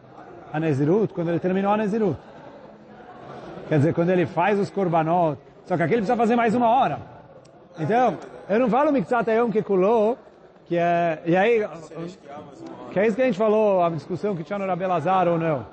a 0.53 0.61
Nezirut 0.61 1.13
quando 1.15 1.29
ele 1.29 1.39
terminou 1.39 1.73
a 1.73 1.77
Nezirut. 1.77 2.19
Quer 3.69 3.79
dizer, 3.79 3.95
quando 3.95 4.11
ele 4.11 4.27
faz 4.27 4.59
os 4.59 4.71
korbanot, 4.71 5.39
só 5.65 5.77
que 5.77 5.83
aqui 5.83 5.95
ele 5.95 6.03
precisa 6.03 6.17
fazer 6.17 6.37
mais 6.37 6.55
uma 6.55 6.69
hora. 6.69 6.99
Então, 7.79 8.19
eu 8.49 8.59
não 8.59 8.69
falo 8.69 8.93
Mikzat 8.93 9.29
Ayom 9.31 9.51
Kekulô, 9.51 10.17
que 10.67 10.77
é, 10.77 11.21
e 11.27 11.37
aí, 11.37 11.67
que 12.91 12.99
é 12.99 13.07
isso 13.07 13.17
que 13.17 13.23
a 13.23 13.27
gente 13.27 13.39
falou, 13.39 13.83
a 13.83 13.91
discussão 13.91 14.35
que 14.35 14.43
tinha 14.43 14.59
no 14.59 14.67
Rabelazar 14.67 15.29
ou 15.29 15.39
não. 15.39 15.67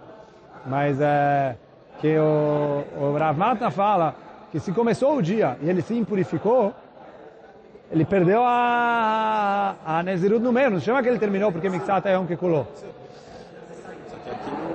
Mas 0.66 1.00
é, 1.00 1.56
que 2.00 2.18
o, 2.18 2.84
o 3.00 3.18
Rav 3.18 3.38
Matna 3.38 3.72
fala 3.72 4.16
que 4.52 4.60
se 4.60 4.72
começou 4.72 5.16
o 5.16 5.22
dia 5.22 5.58
e 5.62 5.70
ele 5.70 5.82
se 5.82 5.98
impurificou, 5.98 6.74
ele 7.90 8.06
perdeu 8.06 8.44
a, 8.44 9.76
a 9.86 10.04
Nezirut 10.04 10.42
no. 10.42 10.52
Não 10.52 10.80
chama 10.80 11.02
que 11.02 11.10
ele 11.10 11.20
terminou 11.20 11.52
porque 11.52 11.68
Ayom 12.10 12.26
Kekulô. 12.26 12.66
Só 12.76 14.18
que 14.18 14.52
não... 14.52 14.72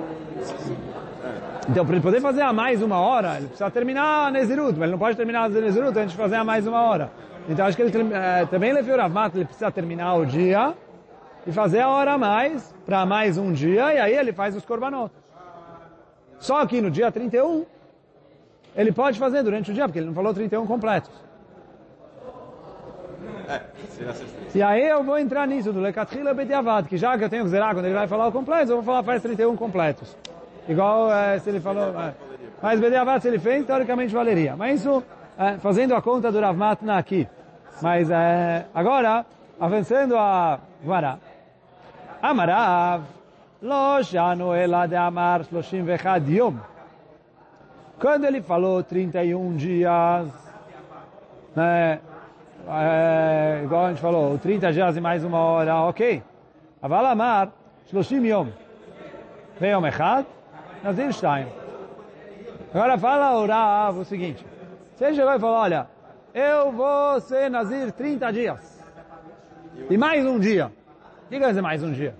Então, 1.69 1.85
para 1.85 1.95
ele 1.95 2.03
poder 2.03 2.21
fazer 2.21 2.41
a 2.41 2.53
mais 2.53 2.81
uma 2.81 2.97
hora, 2.99 3.35
ele 3.37 3.47
precisa 3.47 3.69
terminar 3.69 4.27
a 4.27 4.31
Nezirut, 4.31 4.73
mas 4.73 4.83
ele 4.83 4.91
não 4.91 4.99
pode 4.99 5.17
terminar 5.17 5.43
a 5.43 5.49
Nezirut 5.49 5.97
antes 5.99 6.11
de 6.11 6.17
fazer 6.17 6.35
a 6.35 6.43
mais 6.43 6.65
uma 6.65 6.81
hora. 6.81 7.11
Então, 7.47 7.65
acho 7.65 7.77
que 7.77 7.83
ele 7.83 8.13
eh, 8.13 8.45
também 8.49 8.73
Lefi 8.73 8.91
Rav 8.91 9.13
ele 9.35 9.45
precisa 9.45 9.71
terminar 9.71 10.15
o 10.15 10.25
dia 10.25 10.73
e 11.45 11.51
fazer 11.51 11.79
a 11.79 11.89
hora 11.89 12.13
a 12.13 12.17
mais, 12.17 12.75
para 12.85 13.05
mais 13.05 13.37
um 13.37 13.53
dia, 13.53 13.93
e 13.93 13.97
aí 13.99 14.13
ele 14.13 14.33
faz 14.33 14.55
os 14.55 14.65
korbanot. 14.65 15.11
Só 16.39 16.65
que 16.65 16.81
no 16.81 16.91
dia 16.91 17.09
31, 17.09 17.65
ele 18.75 18.91
pode 18.91 19.17
fazer 19.17 19.43
durante 19.43 19.71
o 19.71 19.73
dia, 19.73 19.85
porque 19.85 19.99
ele 19.99 20.07
não 20.07 20.13
falou 20.13 20.33
31 20.33 20.67
completos. 20.67 21.11
É. 23.47 23.61
E 24.53 24.61
aí 24.61 24.87
eu 24.87 25.03
vou 25.03 25.17
entrar 25.17 25.47
nisso, 25.47 25.71
do 25.71 25.79
Lekatrila 25.79 26.33
Bediavad, 26.33 26.87
que 26.87 26.97
já 26.97 27.17
que 27.17 27.23
eu 27.23 27.29
tenho 27.29 27.43
que 27.43 27.49
zerar 27.49 27.73
quando 27.73 27.85
ele 27.85 27.95
vai 27.95 28.07
falar 28.07 28.27
o 28.27 28.31
completo, 28.31 28.71
eu 28.71 28.75
vou 28.75 28.83
falar 28.83 29.03
faz 29.03 29.21
31 29.21 29.55
completos. 29.55 30.17
Igual 30.67 31.11
eh, 31.11 31.39
se 31.39 31.49
ele 31.49 31.61
falou... 31.61 31.93
eh, 31.97 32.13
mas 32.61 32.79
Bediavad 32.79 33.21
se 33.21 33.29
ele 33.29 33.39
fez, 33.39 33.65
teoricamente 33.65 34.13
valeria. 34.13 34.55
Mas 34.57 34.81
isso, 34.81 35.01
eh, 35.39 35.57
fazendo 35.59 35.95
a 35.95 36.01
conta 36.01 36.29
do 36.29 36.39
Rav 36.41 36.57
Matna 36.57 36.97
aqui. 36.97 37.27
Mas 37.81 38.09
eh, 38.09 38.65
agora, 38.73 39.25
avançando 39.59 40.17
a 40.17 40.59
Guará. 40.83 41.17
Amarav, 42.21 43.03
lo 43.61 44.03
shanu 44.03 44.53
ela 44.53 44.87
de 44.87 44.95
amar 44.95 45.43
shloshim 45.43 45.85
yom. 46.27 46.55
Quando 47.99 48.25
ele 48.25 48.41
falou 48.41 48.83
31 48.83 49.55
dias, 49.55 50.27
né, 51.55 51.99
é, 52.69 53.61
igual 53.63 53.85
a 53.85 53.89
gente 53.89 54.01
falou, 54.01 54.37
30 54.37 54.71
dias 54.73 54.97
e 54.97 55.01
mais 55.01 55.23
uma 55.23 55.39
hora, 55.39 55.75
ok. 55.81 56.21
Aval 56.81 57.05
amar, 57.05 57.49
30 57.89 58.15
yom. 58.27 58.47
Veyom 59.59 59.85
echad, 59.87 60.25
nazir 60.83 61.11
shtaim. 61.11 61.47
Agora 62.73 62.97
fala 62.97 63.39
o 63.39 63.47
Rav 63.47 63.99
o 63.99 64.05
seguinte. 64.05 64.45
Você 64.95 65.13
chegou 65.13 65.33
e 65.33 65.39
falou, 65.39 65.57
olha, 65.57 65.87
eu 66.37 66.71
vou 66.71 67.19
ser 67.21 67.49
nazir 67.49 67.91
30 67.91 68.31
dias. 68.31 68.85
E 69.89 69.97
mais 69.97 70.23
um 70.23 70.37
dia. 70.37 70.67
O 71.25 71.29
que 71.29 71.39
quer 71.39 71.47
dizer 71.47 71.61
mais 71.61 71.81
um 71.81 71.91
dia? 71.91 72.13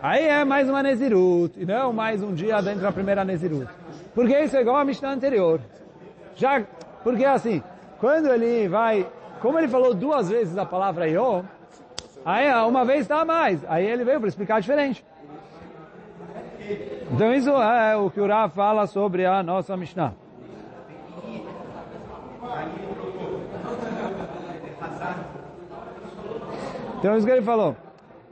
Aí 0.00 0.24
é 0.28 0.44
mais 0.44 0.68
uma 0.68 0.80
Nezirut, 0.82 1.58
e 1.60 1.66
não 1.66 1.92
mais 1.92 2.22
um 2.22 2.32
dia 2.32 2.60
dentro 2.62 2.82
da 2.82 2.92
primeira 2.92 3.24
Nezirut. 3.24 3.66
Porque 4.14 4.38
isso 4.38 4.56
é 4.56 4.60
igual 4.60 4.76
à 4.76 4.84
Mishnah 4.84 5.10
anterior. 5.10 5.60
Já, 6.36 6.62
porque 7.02 7.24
assim, 7.24 7.62
quando 7.98 8.28
ele 8.28 8.68
vai, 8.68 9.08
como 9.40 9.58
ele 9.58 9.66
falou 9.66 9.92
duas 9.92 10.28
vezes 10.28 10.56
a 10.56 10.64
palavra 10.64 11.08
Yom, 11.08 11.42
aí 12.24 12.48
uma 12.64 12.84
vez 12.84 13.10
a 13.10 13.24
mais, 13.24 13.64
aí 13.68 13.84
ele 13.84 14.04
veio 14.04 14.20
para 14.20 14.28
explicar 14.28 14.60
diferente. 14.60 15.04
Então 17.10 17.34
isso 17.34 17.50
é 17.50 17.96
o 17.96 18.08
que 18.08 18.20
o 18.20 18.26
Rav 18.28 18.54
fala 18.54 18.86
sobre 18.86 19.26
a 19.26 19.42
nossa 19.42 19.76
Mishnah. 19.76 20.14
Então 27.04 27.18
isso 27.18 27.26
que 27.26 27.32
ele 27.34 27.42
falou. 27.42 27.76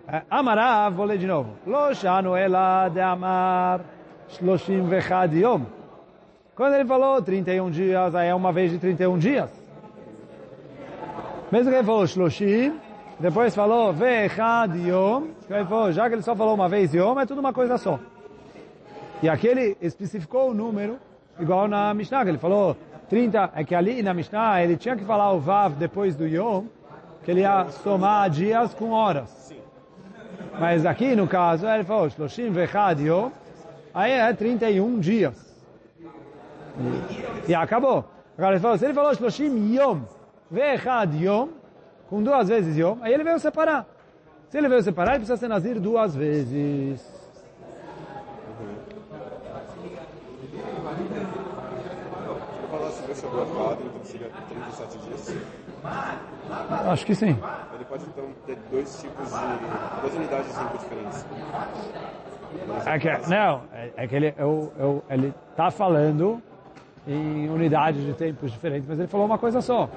É, 0.09 0.23
Amarav, 0.31 0.97
vou 0.97 1.05
ler 1.05 1.19
de 1.19 1.27
novo. 1.27 1.51
Lo 1.67 1.95
shanu 1.95 2.35
ela 2.35 2.89
de 2.89 3.03
amar 3.03 3.83
shloshim 4.31 4.89
vechad 4.89 5.31
yom. 5.35 5.61
Quando 6.57 6.77
ele 6.77 6.87
falou 6.87 7.21
31 7.21 7.71
dias, 7.71 8.15
aí 8.15 8.29
é 8.29 8.35
uma 8.35 8.51
vez 8.51 8.71
de 8.71 8.79
31 8.79 9.19
dias. 9.19 9.51
Mesmo 11.51 11.71
que 11.71 11.77
ele 11.77 11.85
falou 11.85 12.07
shloshim, 12.07 12.81
depois 13.21 13.55
falou 13.55 13.93
vechad 13.93 14.75
yom, 14.75 15.25
ele 15.51 15.67
falou, 15.67 15.93
já 15.93 16.09
que 16.09 16.15
ele 16.15 16.23
só 16.23 16.35
falou 16.35 16.55
uma 16.55 16.67
vez 16.67 16.95
yom, 16.95 17.21
é 17.21 17.27
tudo 17.27 17.41
uma 17.43 17.53
coisa 17.53 17.77
só. 17.77 18.01
E 19.23 19.29
aqui 19.29 19.49
ele 19.49 19.77
especificou 19.83 20.49
o 20.49 20.55
número, 20.55 20.97
igual 21.39 21.69
na 21.69 21.93
Mishnah, 21.93 22.25
que 22.25 22.31
ele 22.31 22.39
falou 22.39 22.75
30, 23.11 23.51
é 23.55 23.65
que 23.65 23.75
ali 23.75 24.03
na 24.03 24.15
Mishnah 24.15 24.65
ele 24.65 24.79
tinha 24.79 24.97
que 24.97 25.05
falar 25.05 25.31
o 25.31 25.41
Vav 25.41 25.75
depois 25.75 26.17
do 26.17 26.27
Yom, 26.27 26.65
que 27.23 27.31
ele 27.31 27.41
ia 27.41 27.67
somar 27.83 28.29
dias 28.31 28.75
com 28.75 28.91
horas. 28.91 29.55
Mas 30.59 30.85
aqui 30.85 31.17
no 31.17 31.27
caso 31.27 31.67
ele 31.67 31.85
falou 31.85 32.11
Shloshim 32.11 32.51
Vechad 32.51 33.01
Yom, 33.01 33.31
aí 33.95 34.13
é 34.13 34.33
31 34.33 35.01
dias. 35.01 35.53
E, 37.49 37.55
acabou. 37.55 38.05
Agora 38.37 38.55
ele 38.55 38.61
falou, 38.61 38.79
se 38.79 38.85
ele 38.85 38.95
falou 38.95 39.15
Shloshim 39.15 39.75
Yom 39.75 40.01
Vechad 40.51 41.15
Yom, 41.15 41.49
com 42.09 42.23
duas 42.23 42.49
vezes 42.49 42.77
Yom, 42.77 42.99
aí 43.01 43.13
ele 43.13 43.25
veio 43.25 43.39
separar. 43.39 43.87
Se 44.49 44.59
ele 44.59 44.69
veio 44.69 44.83
separar, 44.83 45.13
ele 45.13 45.21
precisa 45.21 45.39
ser 45.39 45.49
Nazir 45.49 45.81
duas 45.81 46.15
vezes. 46.15 47.01
Eu 53.13 53.17
falar 53.17 53.17
se 53.17 53.21
você 53.21 53.21
chegou 53.21 53.43
a 53.43 53.47
falar, 53.47 53.73
então 53.73 54.05
seria 54.05 54.31
37 54.49 54.99
dias. 54.99 55.37
Acho 56.89 57.07
que 57.07 57.15
sim. 57.15 57.39
Ele 57.75 57.85
pode 57.85 58.05
então 58.05 58.25
ter 58.47 58.57
dois 58.71 59.01
tipos 59.01 59.29
de. 59.29 60.01
duas 60.01 60.15
unidades 60.15 60.47
de 60.49 60.59
tempo 60.59 60.79
diferentes. 60.79 61.27
É 62.87 62.99
que, 62.99 63.31
não, 63.31 63.63
é, 63.73 63.91
é 63.97 64.07
que 64.07 64.15
ele 64.15 64.35
eu, 64.39 64.73
eu, 64.79 65.05
ele 65.09 65.35
está 65.51 65.71
falando 65.71 66.43
em 67.07 67.49
unidades 67.51 68.05
de 68.05 68.13
tempos 68.15 68.51
diferentes, 68.51 68.89
mas 68.89 68.99
ele 68.99 69.09
falou 69.09 69.27
uma 69.27 69.39
coisa 69.39 69.61
só. 69.61 69.89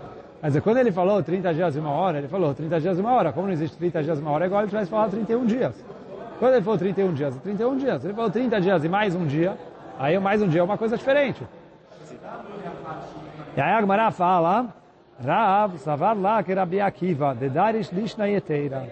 Quer 0.42 0.48
dizer, 0.48 0.62
quando 0.62 0.78
ele 0.78 0.92
falou 0.92 1.24
30 1.24 1.54
dias 1.54 1.76
e 1.76 1.80
uma 1.80 1.92
hora, 1.92 2.18
ele 2.18 2.28
falou 2.28 2.54
30 2.54 2.80
dias 2.82 2.98
e 2.98 3.02
uma 3.02 3.14
hora. 3.14 3.32
Como 3.32 3.48
não 3.48 3.54
existe 3.54 3.78
30 3.78 4.04
dias 4.04 4.20
e 4.20 4.22
uma 4.22 4.32
hora, 4.32 4.46
é 4.46 4.48
igual 4.48 4.62
ele 4.62 4.70
tivesse 4.70 4.92
falado 4.92 5.12
31 5.12 5.46
dias. 5.46 5.86
Quando 6.38 6.54
ele 6.54 6.64
falou 6.64 6.78
31 6.78 7.14
dias, 7.14 7.36
31 7.38 7.78
dias. 7.78 8.04
Ele 8.04 8.14
falou 8.14 8.30
30 8.30 8.62
dias 8.62 8.84
e 8.84 8.90
mais 8.90 9.16
um 9.16 9.26
dia, 9.26 9.58
aí 9.98 10.20
mais 10.20 10.42
um 10.42 10.48
dia 10.48 10.60
é 10.60 10.64
uma 10.64 10.78
coisa 10.78 10.98
diferente. 10.98 11.44
E 13.56 13.62
aí 13.62 13.72
a 13.72 13.80
Gemara 13.80 14.12
fala, 14.12 14.68
Rav, 15.24 15.78
savar 15.78 16.18
lá 16.18 16.44
que 16.44 16.54
Rabi 16.54 16.82
Akiva, 16.82 17.34
de 17.34 17.50
Darish 17.50 17.92
Lishna 17.92 18.28
Yeteira. 18.28 18.88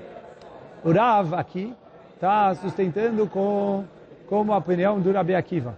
O 0.83 0.91
Rav 0.91 1.33
aqui 1.33 1.73
está 2.13 2.55
sustentando 2.55 3.27
com, 3.27 3.83
como 4.27 4.53
a 4.53 4.57
opinião 4.57 4.99
do 4.99 5.11
Rabi 5.11 5.35
Akiva. 5.35 5.77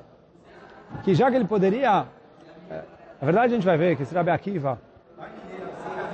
Que 1.03 1.15
já 1.15 1.29
que 1.31 1.35
ele 1.35 1.45
poderia... 1.45 2.05
Na 3.19 3.25
verdade 3.25 3.53
a 3.53 3.55
gente 3.55 3.65
vai 3.65 3.77
ver 3.77 3.95
que 3.95 4.03
esse 4.03 4.13
Rabi 4.13 4.29
Akiva 4.29 4.77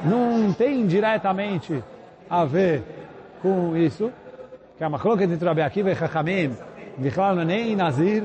não 0.06 0.53
tem 0.53 0.88
diretamente 0.88 1.84
a 2.30 2.46
ver 2.46 2.84
com 3.41 3.75
isso, 3.75 4.12
que 4.77 4.84
a 4.84 4.89
machloket 4.89 5.30
entre 5.30 5.46
Rabi 5.46 5.62
Akiva 5.62 5.91
e 5.91 5.96
Chachamim, 5.96 6.56
Bichlal 6.98 7.36
não 7.36 7.41
é 7.41 7.46
nem 7.46 7.75
Nazir, 7.75 8.24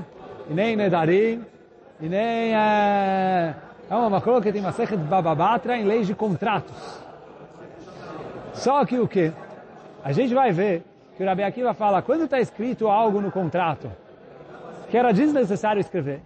nem 0.49 0.77
Nedarim, 0.77 1.45
e 2.01 2.09
nem... 2.09 2.55
É, 2.55 3.55
é 3.89 3.95
uma 3.95 4.11
machloket 4.11 4.57
em 4.57 4.61
Masechet 4.61 4.97
Bababatra 4.97 5.77
em 5.77 5.85
leis 5.85 6.07
de 6.07 6.15
contratos. 6.15 7.01
Só 8.53 8.85
que 8.85 8.99
o 8.99 9.07
que? 9.07 9.33
A 10.03 10.13
gente 10.13 10.35
vai 10.35 10.51
ver 10.51 10.83
que 11.17 11.23
o 11.23 11.27
Rabi 11.27 11.43
Akiva 11.43 11.73
fala, 11.75 12.03
quando 12.03 12.25
está 12.25 12.41
escrito 12.41 12.89
algo 12.89 13.21
no 13.21 13.31
contrato, 13.31 13.91
que 14.91 14.97
era 14.97 15.13
desnecessário 15.13 15.81
escrever, 15.81 16.21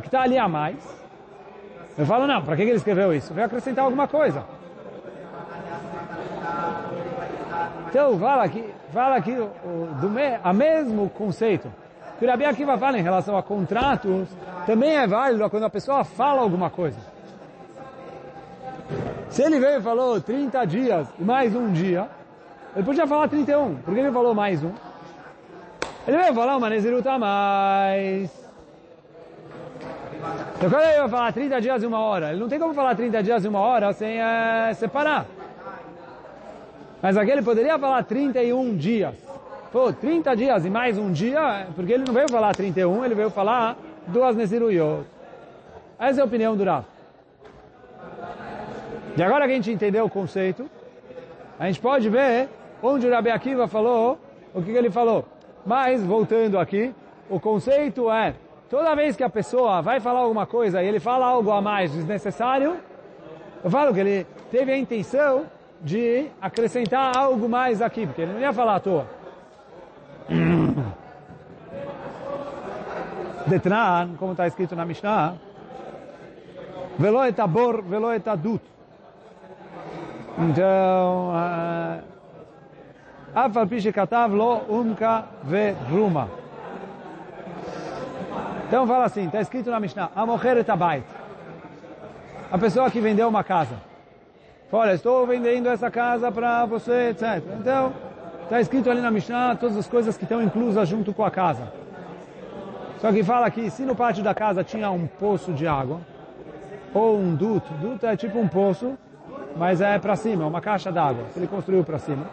que 0.00 0.08
está 0.08 0.22
ali 0.22 0.38
a 0.38 0.48
mais, 0.48 0.76
eu 1.98 2.04
falo, 2.04 2.26
não, 2.26 2.42
para 2.42 2.56
que 2.56 2.62
ele 2.62 2.72
escreveu 2.72 3.12
isso? 3.14 3.32
Veio 3.32 3.46
acrescentar 3.46 3.84
alguma 3.84 4.06
coisa. 4.06 4.44
Então, 7.88 8.18
fala 8.18 8.44
aqui, 8.44 8.74
fala 8.92 9.16
aqui 9.16 9.32
o, 9.32 9.88
do 10.00 10.10
a 10.42 10.52
mesmo 10.52 11.08
conceito. 11.10 11.72
Que 12.18 12.24
o 12.24 12.28
Rabi 12.28 12.44
Akiva 12.44 12.78
fala 12.78 12.98
em 12.98 13.02
relação 13.02 13.36
a 13.36 13.42
contratos, 13.42 14.28
também 14.64 14.96
é 14.96 15.06
válido 15.06 15.48
quando 15.50 15.64
a 15.64 15.70
pessoa 15.70 16.02
fala 16.02 16.40
alguma 16.40 16.70
coisa. 16.70 16.98
Se 19.28 19.42
ele 19.42 19.60
veio 19.60 19.80
e 19.80 19.82
falou 19.82 20.20
30 20.20 20.64
dias 20.64 21.08
e 21.18 21.22
mais 21.22 21.54
um 21.54 21.70
dia, 21.70 22.08
ele 22.74 22.84
podia 22.84 23.06
falar 23.06 23.28
31. 23.28 23.76
Por 23.76 23.92
que 23.92 24.00
ele 24.00 24.10
falou 24.12 24.34
mais 24.34 24.64
um? 24.64 24.72
Ele 26.06 26.16
veio 26.16 26.34
falar 26.34 26.56
uma 26.56 26.70
Neziruta 26.70 27.12
a 27.12 27.18
mais. 27.18 28.30
Então 30.56 30.70
quando 30.70 30.84
ele 30.84 31.00
vai 31.00 31.08
falar 31.08 31.32
30 31.32 31.60
dias 31.60 31.82
e 31.82 31.86
uma 31.86 32.00
hora, 32.00 32.30
ele 32.30 32.40
não 32.40 32.48
tem 32.48 32.58
como 32.58 32.72
falar 32.72 32.94
30 32.94 33.22
dias 33.22 33.44
e 33.44 33.48
uma 33.48 33.60
hora 33.60 33.92
sem 33.92 34.20
é, 34.20 34.72
separar. 34.74 35.26
Mas 37.02 37.16
aqui 37.16 37.30
ele 37.30 37.42
poderia 37.42 37.78
falar 37.78 38.04
31 38.04 38.76
dias. 38.76 39.25
Pô, 39.72 39.92
30 39.92 40.36
dias 40.36 40.64
e 40.64 40.70
mais 40.70 40.96
um 40.96 41.10
dia, 41.10 41.66
porque 41.74 41.92
ele 41.92 42.04
não 42.06 42.14
veio 42.14 42.30
falar 42.30 42.54
31, 42.54 43.04
ele 43.04 43.14
veio 43.14 43.30
falar 43.30 43.76
duas 44.06 44.36
Neziruyot. 44.36 45.04
Essa 45.98 46.20
é 46.20 46.22
a 46.22 46.24
opinião 46.24 46.56
do 46.56 46.62
Rav. 46.62 46.84
E 49.16 49.22
agora 49.22 49.46
que 49.46 49.52
a 49.52 49.56
gente 49.56 49.72
entendeu 49.72 50.04
o 50.04 50.10
conceito, 50.10 50.70
a 51.58 51.66
gente 51.66 51.80
pode 51.80 52.08
ver 52.08 52.48
onde 52.82 53.08
o 53.08 53.10
Rabi 53.10 53.30
Akiva 53.30 53.66
falou, 53.66 54.18
o 54.54 54.62
que, 54.62 54.70
que 54.70 54.78
ele 54.78 54.90
falou. 54.90 55.24
Mas, 55.64 56.04
voltando 56.04 56.58
aqui, 56.58 56.94
o 57.28 57.40
conceito 57.40 58.08
é, 58.10 58.34
toda 58.70 58.94
vez 58.94 59.16
que 59.16 59.24
a 59.24 59.30
pessoa 59.30 59.82
vai 59.82 59.98
falar 59.98 60.20
alguma 60.20 60.46
coisa 60.46 60.80
e 60.80 60.86
ele 60.86 61.00
fala 61.00 61.26
algo 61.26 61.50
a 61.50 61.60
mais 61.60 61.90
desnecessário, 61.92 62.76
eu 63.64 63.70
falo 63.70 63.92
que 63.92 64.00
ele 64.00 64.26
teve 64.50 64.70
a 64.70 64.76
intenção 64.76 65.46
de 65.80 66.28
acrescentar 66.40 67.16
algo 67.16 67.48
mais 67.48 67.82
aqui, 67.82 68.06
porque 68.06 68.22
ele 68.22 68.34
não 68.34 68.40
ia 68.40 68.52
falar 68.52 68.76
à 68.76 68.80
toa. 68.80 69.15
Detran, 73.46 74.16
como 74.18 74.32
está 74.32 74.46
escrito 74.46 74.74
na 74.74 74.84
Mishnah, 74.84 75.34
velo 76.98 77.24
etabor, 77.24 77.82
velo 77.82 78.12
etadut. 78.12 78.62
Então, 80.38 81.32
Afal 83.34 83.66
pi 83.66 83.80
shekatav 83.80 84.32
lo 84.32 84.62
umka 84.68 85.24
veruma. 85.44 86.28
Então 88.66 88.86
fala 88.86 89.04
assim, 89.04 89.26
está 89.26 89.42
escrito 89.42 89.70
na 89.70 89.78
Mishnah, 89.78 90.10
Amocher 90.16 90.56
etabait. 90.56 91.04
A 92.50 92.58
pessoa 92.58 92.90
que 92.90 93.00
vendeu 93.00 93.28
uma 93.28 93.44
casa. 93.44 93.76
Olha, 94.72 94.94
estou 94.94 95.26
vendendo 95.26 95.68
essa 95.68 95.90
casa 95.90 96.32
para 96.32 96.64
você, 96.64 97.10
etc. 97.10 97.42
Então, 97.60 97.92
está 98.46 98.60
escrito 98.60 98.88
ali 98.88 99.00
na 99.00 99.10
Mishnah 99.10 99.56
todas 99.56 99.76
as 99.76 99.88
coisas 99.88 100.16
que 100.16 100.22
estão 100.22 100.40
inclusas 100.40 100.88
junto 100.88 101.12
com 101.12 101.24
a 101.24 101.30
casa. 101.30 101.72
Só 103.00 103.12
que 103.12 103.22
fala 103.24 103.50
que 103.50 103.68
se 103.70 103.82
no 103.82 103.94
pátio 103.94 104.22
da 104.22 104.34
casa 104.34 104.62
tinha 104.62 104.88
um 104.90 105.06
poço 105.06 105.52
de 105.52 105.66
água, 105.66 106.00
ou 106.94 107.18
um 107.18 107.34
duto, 107.34 107.72
duto 107.74 108.06
é 108.06 108.16
tipo 108.16 108.38
um 108.38 108.48
poço, 108.48 108.96
mas 109.56 109.80
é 109.80 109.98
para 109.98 110.14
cima, 110.14 110.46
uma 110.46 110.60
caixa 110.60 110.92
d'água, 110.92 111.24
ele 111.36 111.46
construiu 111.46 111.82
para 111.82 111.98
cima. 111.98 112.24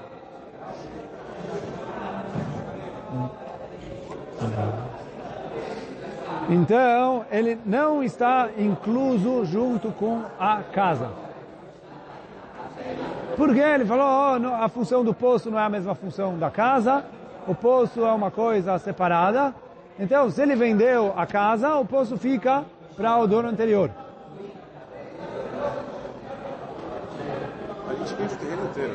Então, 6.49 7.25
ele 7.31 7.57
não 7.65 8.03
está 8.03 8.49
incluso 8.57 9.45
junto 9.45 9.91
com 9.91 10.21
a 10.39 10.57
casa. 10.61 11.22
Porque 13.35 13.59
ele 13.59 13.85
falou, 13.85 14.05
oh, 14.05 14.63
a 14.63 14.69
função 14.69 15.03
do 15.03 15.13
poço 15.13 15.49
não 15.49 15.59
é 15.59 15.63
a 15.63 15.69
mesma 15.69 15.95
função 15.95 16.37
da 16.37 16.51
casa, 16.51 17.03
o 17.47 17.55
poço 17.55 18.05
é 18.05 18.11
uma 18.11 18.29
coisa 18.29 18.77
separada. 18.77 19.53
Então, 19.99 20.29
se 20.29 20.41
ele 20.41 20.55
vendeu 20.55 21.13
a 21.15 21.25
casa, 21.25 21.75
o 21.75 21.85
poço 21.85 22.17
fica 22.17 22.63
para 22.95 23.17
o 23.17 23.27
dono 23.27 23.49
anterior. 23.49 23.89
A 27.89 27.93
gente 27.95 28.15
vende 28.15 28.33
o 28.33 28.37
terreno 28.37 28.65
inteiro, 28.65 28.93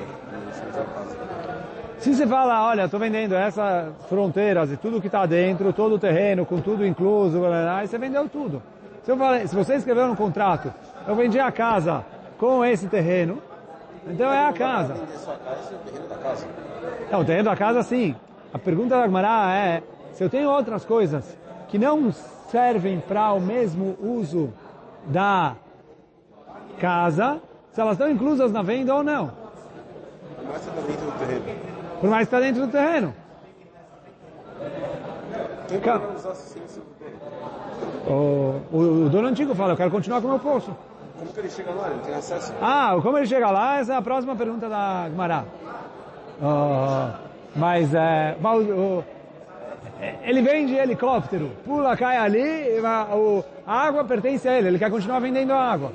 casa. 0.94 1.16
Se 1.98 2.14
você 2.14 2.26
fala, 2.26 2.68
olha, 2.68 2.84
estou 2.84 3.00
vendendo 3.00 3.34
essas 3.34 3.92
fronteiras 4.08 4.70
e 4.70 4.76
tudo 4.76 5.00
que 5.00 5.08
está 5.08 5.26
dentro, 5.26 5.72
todo 5.72 5.96
o 5.96 5.98
terreno, 5.98 6.46
com 6.46 6.60
tudo 6.60 6.86
incluso, 6.86 7.44
aí 7.44 7.88
você 7.88 7.98
vendeu 7.98 8.28
tudo. 8.28 8.62
Se, 9.02 9.10
eu 9.10 9.16
falei, 9.16 9.46
se 9.46 9.54
você 9.54 9.74
escreveu 9.74 10.06
no 10.06 10.16
contrato, 10.16 10.72
eu 11.06 11.14
vendi 11.16 11.40
a 11.40 11.50
casa 11.50 12.04
com 12.38 12.64
esse 12.64 12.86
terreno, 12.86 13.42
então 14.10 14.32
é 14.32 14.46
a 14.46 14.52
casa. 14.52 14.94
Não, 17.10 17.20
o 17.20 17.24
terreno 17.24 17.44
da 17.44 17.56
casa 17.56 17.82
sim. 17.82 18.14
A 18.52 18.58
pergunta 18.58 18.96
da 18.96 19.04
Agmará 19.04 19.54
é, 19.54 19.82
se 20.12 20.24
eu 20.24 20.30
tenho 20.30 20.50
outras 20.50 20.84
coisas 20.84 21.36
que 21.68 21.78
não 21.78 22.12
servem 22.50 23.00
para 23.00 23.32
o 23.32 23.40
mesmo 23.40 23.96
uso 24.00 24.52
da 25.06 25.54
casa, 26.78 27.40
se 27.72 27.80
elas 27.80 27.92
estão 27.92 28.10
inclusas 28.10 28.50
na 28.50 28.62
venda 28.62 28.94
ou 28.94 29.02
não. 29.02 29.30
Mas 30.46 30.62
você 30.62 30.70
está 30.70 30.80
dentro 30.80 31.06
do 31.06 31.18
terreno. 31.18 31.44
Por 32.00 32.10
mais 32.10 32.28
que 32.28 32.34
está 32.34 32.40
dentro 32.40 32.66
do 32.66 32.72
terreno. 32.72 33.14
Quem. 35.68 35.92
O, 38.06 38.60
o, 38.72 39.04
o 39.06 39.08
dono 39.10 39.28
antigo 39.28 39.54
fala, 39.54 39.72
eu 39.72 39.76
quero 39.76 39.90
continuar 39.90 40.20
com 40.22 40.28
o 40.28 40.30
meu 40.30 40.38
poço. 40.38 40.74
Como 41.18 41.32
que 41.32 41.40
ele 41.40 41.50
chega 41.50 41.70
lá? 41.72 41.90
Ele 41.90 42.00
tem 42.00 42.14
acesso? 42.14 42.52
Ah, 42.60 42.96
como 43.02 43.18
ele 43.18 43.26
chega 43.26 43.50
lá, 43.50 43.78
essa 43.78 43.94
é 43.94 43.96
a 43.96 44.02
próxima 44.02 44.36
pergunta 44.36 44.68
da 44.68 45.08
Gmará. 45.08 45.44
Oh, 46.40 47.08
mas, 47.56 47.92
é, 47.94 48.36
o- 48.42 49.02
ele 50.22 50.40
vende 50.42 50.74
helicóptero, 50.74 51.50
pula, 51.64 51.96
cai 51.96 52.16
ali, 52.16 52.80
vai- 52.80 53.06
o- 53.12 53.44
a 53.66 53.86
água 53.86 54.04
pertence 54.04 54.48
a 54.48 54.56
ele, 54.56 54.68
ele 54.68 54.78
quer 54.78 54.90
continuar 54.90 55.18
vendendo 55.18 55.52
a 55.52 55.58
água. 55.60 55.92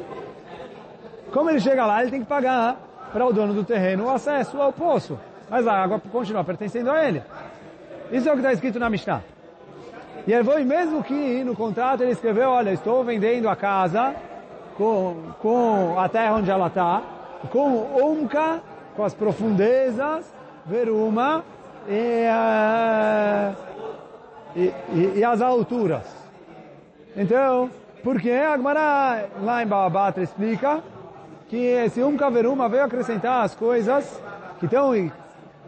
Como 1.31 1.49
ele 1.49 1.61
chega 1.61 1.85
lá, 1.85 2.01
ele 2.01 2.11
tem 2.11 2.19
que 2.21 2.27
pagar 2.27 2.77
para 3.13 3.25
o 3.25 3.31
dono 3.31 3.53
do 3.53 3.63
terreno 3.63 4.05
o 4.05 4.09
acesso 4.09 4.61
ao 4.61 4.73
poço. 4.73 5.17
Mas 5.49 5.65
a 5.67 5.73
água 5.73 6.01
continua 6.11 6.43
pertencendo 6.43 6.91
a 6.91 7.05
ele. 7.07 7.23
Isso 8.11 8.27
é 8.27 8.31
o 8.31 8.35
que 8.35 8.41
está 8.41 8.51
escrito 8.53 8.79
na 8.79 8.89
Mishnah. 8.89 9.21
E 10.27 10.33
ele 10.33 10.43
foi, 10.43 10.63
mesmo 10.63 11.03
que 11.03 11.43
no 11.43 11.55
contrato 11.55 12.01
ele 12.01 12.11
escreveu, 12.11 12.49
olha, 12.49 12.71
estou 12.71 13.03
vendendo 13.03 13.47
a 13.49 13.55
casa 13.55 14.13
com, 14.77 15.15
com 15.41 15.99
a 15.99 16.07
terra 16.09 16.35
onde 16.35 16.49
ela 16.49 16.67
está, 16.67 17.01
com 17.51 18.01
Omka 18.01 18.61
com 18.95 19.03
as 19.03 19.13
profundezas, 19.13 20.31
veruma 20.65 21.43
e, 21.87 22.27
uh, 22.29 23.55
e, 24.55 24.73
e, 24.93 25.13
e, 25.17 25.23
as 25.23 25.41
alturas. 25.41 26.03
Então, 27.15 27.69
porque 28.03 28.31
a 28.31 28.55
Gemara 28.55 29.25
lá 29.41 29.63
em 29.63 29.67
Babatra 29.67 30.23
explica 30.23 30.81
que 31.47 31.57
esse 31.57 32.01
Umka 32.01 32.29
Veruma 32.29 32.69
veio 32.69 32.83
acrescentar 32.83 33.43
as 33.43 33.55
coisas 33.55 34.21
que 34.59 34.65
estão 34.65 35.11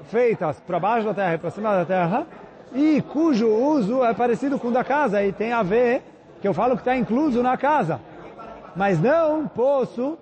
feitas 0.06 0.60
para 0.65 0.80
baixo 0.80 1.08
da 1.08 1.13
terra 1.13 1.36
e 1.36 1.38
para 1.38 1.50
cima 1.50 1.76
da 1.76 1.86
terra 1.86 2.26
e 2.74 3.02
cujo 3.02 3.48
uso 3.48 4.04
é 4.04 4.13
parecido 4.13 4.60
com 4.60 4.68
o 4.68 4.72
da 4.72 4.84
casa 4.84 5.24
e 5.24 5.32
tem 5.32 5.52
a 5.52 5.63
ver, 5.63 6.04
que 6.41 6.48
eu 6.48 6.54
falo 6.54 6.76
que 6.76 6.82
está 6.82 6.96
incluso 6.96 7.41
na 7.41 7.58
casa, 7.58 8.00
mas 8.76 9.00
não 9.00 9.48
poço 9.48 10.18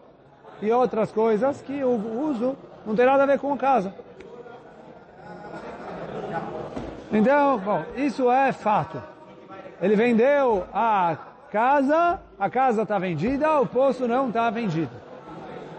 e 0.62 0.72
outras 0.72 1.12
coisas 1.12 1.62
que 1.62 1.84
o 1.84 2.30
uso 2.30 2.56
não 2.86 2.96
tem 2.96 3.06
nada 3.06 3.24
a 3.24 3.26
ver 3.26 3.39
com 3.39 3.54
a 3.54 3.58
casa. 3.58 3.94
Então, 7.12 7.60
bom, 7.60 7.84
isso 7.96 8.30
é 8.32 8.52
fato. 8.52 9.02
Ele 9.82 9.96
vendeu 9.96 10.66
a 10.74 11.18
casa, 11.52 12.20
a 12.39 12.50
casa 12.50 12.84
está 12.84 12.98
vendida, 12.98 13.60
o 13.60 13.68
poço 13.68 14.08
não 14.08 14.28
está 14.28 14.50
vendido. 14.50 14.92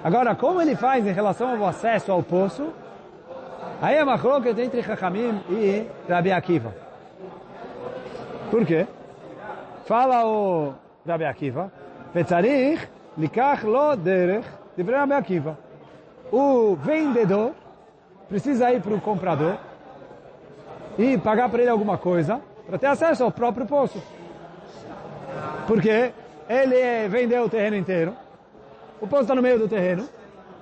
Agora, 0.02 0.34
como 0.34 0.60
ele 0.60 0.76
faz 0.76 1.06
em 1.06 1.12
relação 1.12 1.50
ao 1.50 1.68
acesso 1.68 2.12
ao 2.12 2.22
poço? 2.22 2.72
Aí 3.80 3.96
é 3.96 4.04
uma 4.04 4.18
coloca 4.18 4.50
entre 4.50 4.82
Chachamim 4.82 5.42
e 5.50 5.86
Rabi 6.08 6.30
Akiva. 6.30 6.74
Por 8.50 8.64
quê? 8.64 8.86
Fala 9.86 10.26
o 10.26 10.74
Rabi 11.06 11.24
Akiva, 11.24 11.72
Petzarich 12.14 12.80
likach 13.18 13.64
lo 13.64 13.96
derech 13.96 14.46
de 14.76 14.82
Rabi 14.84 15.14
Akiva. 15.14 15.58
O 16.30 16.76
vendedor 16.76 17.50
precisa 18.28 18.72
ir 18.72 18.80
para 18.80 18.94
o 18.94 19.00
comprador 19.00 19.56
e 20.96 21.18
pagar 21.18 21.48
para 21.48 21.62
ele 21.62 21.70
alguma 21.70 21.98
coisa 21.98 22.40
para 22.66 22.78
ter 22.78 22.86
acesso 22.86 23.24
ao 23.24 23.32
próprio 23.32 23.66
poço. 23.66 24.00
Porque 25.66 26.12
ele 26.48 27.08
vendeu 27.08 27.44
o 27.44 27.48
terreno 27.48 27.76
inteiro, 27.76 28.14
o 29.00 29.08
poço 29.08 29.22
está 29.22 29.34
no 29.34 29.42
meio 29.42 29.58
do 29.58 29.68
terreno, 29.68 30.08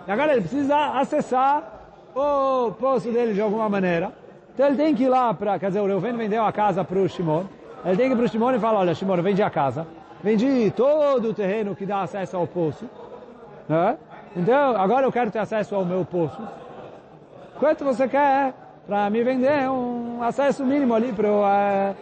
e 0.06 0.10
agora 0.10 0.32
ele 0.32 0.40
precisa 0.40 0.98
acessar 0.98 1.80
o 2.14 2.72
poço 2.72 3.12
dele 3.12 3.34
de 3.34 3.42
alguma 3.42 3.68
maneira. 3.68 4.10
Então 4.54 4.66
ele 4.66 4.76
tem 4.76 4.94
que 4.94 5.04
ir 5.04 5.08
lá 5.08 5.34
para, 5.34 5.58
quer 5.58 5.66
dizer, 5.66 5.80
o 5.80 5.86
Reuven 5.86 6.16
vendeu 6.16 6.44
a 6.44 6.52
casa 6.52 6.82
para 6.82 6.98
o 6.98 7.08
Shimon, 7.08 7.44
ele 7.84 7.96
tem 7.96 8.06
que 8.08 8.14
ir 8.14 8.16
para 8.16 8.24
o 8.24 8.28
Shimon 8.28 8.54
e 8.54 8.58
falar, 8.58 8.80
olha 8.80 8.94
Shimon, 8.94 9.16
eu 9.16 9.22
vendi 9.22 9.42
a 9.42 9.50
casa, 9.50 9.86
vendi 10.22 10.70
todo 10.70 11.30
o 11.30 11.35
terreno 11.35 11.74
que 11.74 11.85
dá 11.85 12.02
acesso 12.02 12.37
ao 12.37 12.46
poço, 12.46 12.88
né? 13.68 13.96
então 14.37 14.76
agora 14.76 15.06
eu 15.06 15.12
quero 15.12 15.30
ter 15.30 15.38
acesso 15.38 15.74
ao 15.74 15.85
meu 15.85 16.04
poço. 16.04 16.40
Quanto 17.58 17.85
você 17.85 18.08
quer 18.08 18.54
para 18.87 19.08
me 19.11 19.22
vender 19.22 19.68
um 19.70 20.22
acesso 20.22 20.64
mínimo 20.64 20.94
ali 20.94 21.12
para 21.12 21.28
eu, 21.28 21.46
é, 21.46 21.94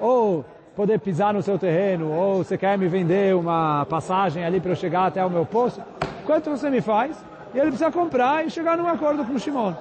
ou 0.00 0.44
poder 0.74 0.98
pisar 1.00 1.32
no 1.32 1.42
seu 1.42 1.58
terreno, 1.58 2.12
ou 2.12 2.44
você 2.44 2.56
quer 2.56 2.76
me 2.76 2.86
vender 2.86 3.34
uma 3.34 3.86
passagem 3.86 4.44
ali 4.44 4.60
para 4.60 4.72
eu 4.72 4.76
chegar 4.76 5.06
até 5.06 5.24
o 5.24 5.30
meu 5.30 5.46
poço, 5.46 5.82
quanto 6.24 6.50
você 6.50 6.68
me 6.68 6.80
faz? 6.80 7.16
E 7.54 7.58
ele 7.58 7.68
precisa 7.68 7.90
comprar 7.90 8.44
e 8.46 8.50
chegar 8.50 8.76
num 8.76 8.86
acordo 8.86 9.24
com 9.24 9.32
o 9.32 9.38
Shimon. 9.38 9.72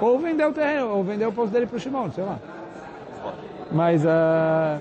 Ou 0.00 0.18
vender 0.18 0.46
o 0.46 0.52
terreno, 0.52 0.90
ou 0.90 1.02
vender 1.02 1.26
o 1.26 1.32
poço 1.32 1.52
dele 1.52 1.66
para 1.66 1.76
o 1.76 1.80
Shimon, 1.80 2.10
sei 2.12 2.24
lá. 2.24 2.38
Mas 3.71 4.03
uh, 4.03 4.09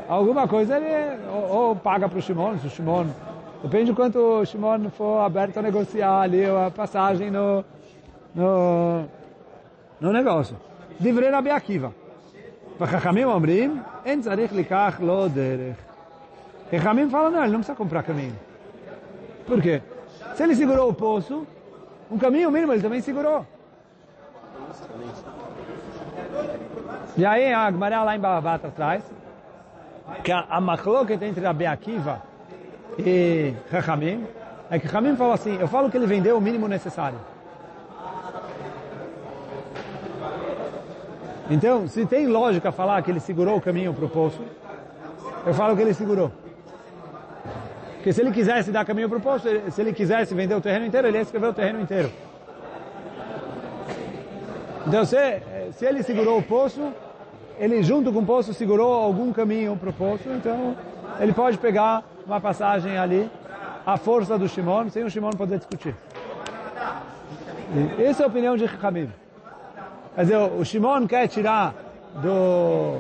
alguma 0.09 0.48
coisa 0.48 0.77
ele 0.77 1.20
ou, 1.31 1.57
ou 1.57 1.77
paga 1.77 2.09
para 2.09 2.18
o 2.18 2.22
Shimon, 2.22 2.59
se 2.59 2.66
o 2.66 2.70
Shimon... 2.70 3.07
Depende 3.62 3.87
de 3.87 3.92
quanto 3.92 4.18
o 4.18 4.44
Shimon 4.46 4.88
for 4.90 5.18
aberto 5.18 5.59
a 5.59 5.62
negociar 5.62 6.20
ali 6.20 6.44
a 6.44 6.70
passagem 6.70 7.29
no, 7.29 7.64
no, 8.33 9.05
no 10.01 10.12
negócio. 10.12 10.57
Divrei 11.01 11.29
Rabi 11.31 11.51
Akiva. 11.51 11.92
וחכמים 12.81 13.29
אומרים, 13.29 13.83
אין 14.05 14.20
צריך 14.22 14.53
לקח 14.53 15.01
לו 15.01 15.29
דרך. 15.29 15.77
חכמים 16.70 17.11
falam, 17.11 17.31
não, 17.31 17.42
ele 17.42 17.53
não 17.53 17.61
precisa 17.61 17.74
comprar 17.74 18.03
caminho. 18.03 18.38
Por 19.46 19.62
quê? 19.62 19.81
Se 20.35 20.42
ele 20.42 20.55
segurou 20.55 20.90
o 20.90 20.94
poço, 20.94 21.46
um 22.11 22.18
caminho 22.18 22.51
mínimo 22.51 22.72
ele 22.74 22.83
também 22.83 23.01
segurou. 23.01 23.46
E 27.15 27.26
aí 27.26 27.54
a 27.54 27.60
Agmará 27.60 28.04
lá 28.04 28.15
em 28.15 28.19
Babata 28.19 28.67
atrás, 28.67 29.04
que 30.23 30.32
a, 30.32 30.45
a 30.49 30.60
machloket 30.60 31.23
entre 31.23 31.45
Rabi 31.45 31.65
Akiva 31.65 32.21
e 32.97 33.54
Chachamim, 33.69 34.26
é 34.69 34.80
que 34.80 34.88
Chachamim 34.88 35.15
falou 35.15 35.34
assim, 35.34 35.58
eu 35.60 35.67
falo 35.67 35.91
que 35.91 35.97
ele 35.97 36.08
vendeu 36.08 36.38
o 36.38 36.41
mínimo 36.41 36.67
necessário. 36.67 37.19
Então, 41.49 41.88
se 41.88 42.06
tem 42.06 42.26
lógica 42.26 42.71
falar 42.71 43.02
que 43.04 43.12
ele 43.12 43.19
segurou 43.19 43.58
o 43.58 43.62
caminho 43.62 43.93
para 43.93 44.06
o 44.06 44.10
poço, 44.10 44.41
eu 45.45 45.54
falo 45.54 45.76
que 45.76 45.82
ele 45.82 45.93
segurou. 45.93 46.32
Porque 47.95 48.12
se 48.12 48.21
ele 48.21 48.32
quisesse 48.32 48.71
dar 48.71 48.84
caminho 48.86 49.08
para 49.08 49.17
o 49.17 49.21
poço, 49.21 49.47
se 49.71 49.82
ele 49.82 49.93
quisesse 49.93 50.34
vender 50.34 50.56
o 50.56 50.62
terreno 50.62 50.86
inteiro, 50.86 51.08
ele 51.08 51.17
ia 51.17 51.21
escrever 51.21 51.47
o 51.47 51.54
terreno 51.54 51.80
inteiro. 51.80 52.12
Então, 54.86 55.06
se, 55.06 55.17
se 55.74 55.86
ele 55.86 56.04
segurou 56.04 56.38
o 56.39 56.43
poço, 56.43 56.91
ele 57.58 57.82
junto 57.84 58.12
com 58.12 58.19
o 58.19 58.26
poço 58.26 58.54
segurou 58.54 58.93
algum 58.93 59.32
caminho 59.32 59.78
para 59.78 59.89
o 59.89 59.93
poço, 59.93 60.30
então 60.30 60.76
ele 61.19 61.34
pode 61.34 61.58
pegar 61.58 62.04
uma 62.26 62.41
passagem 62.41 62.98
ali, 62.98 63.30
a 63.86 63.98
força 63.98 64.38
do 64.38 64.48
Shimon, 64.48 64.89
sem 64.89 65.04
o 65.04 65.10
Shimon 65.10 65.32
poder 65.32 65.58
discutir. 65.58 65.96
E 67.98 68.04
essa 68.04 68.24
é 68.24 68.26
a 68.26 68.28
opinião 68.28 68.56
de 68.58 68.65
Hamid. 68.65 69.10
Quer 70.15 70.22
dizer, 70.22 70.38
o 70.38 70.63
Shimon 70.63 71.08
quer 71.08 71.28
tirar 71.28 71.74
do, 72.22 73.00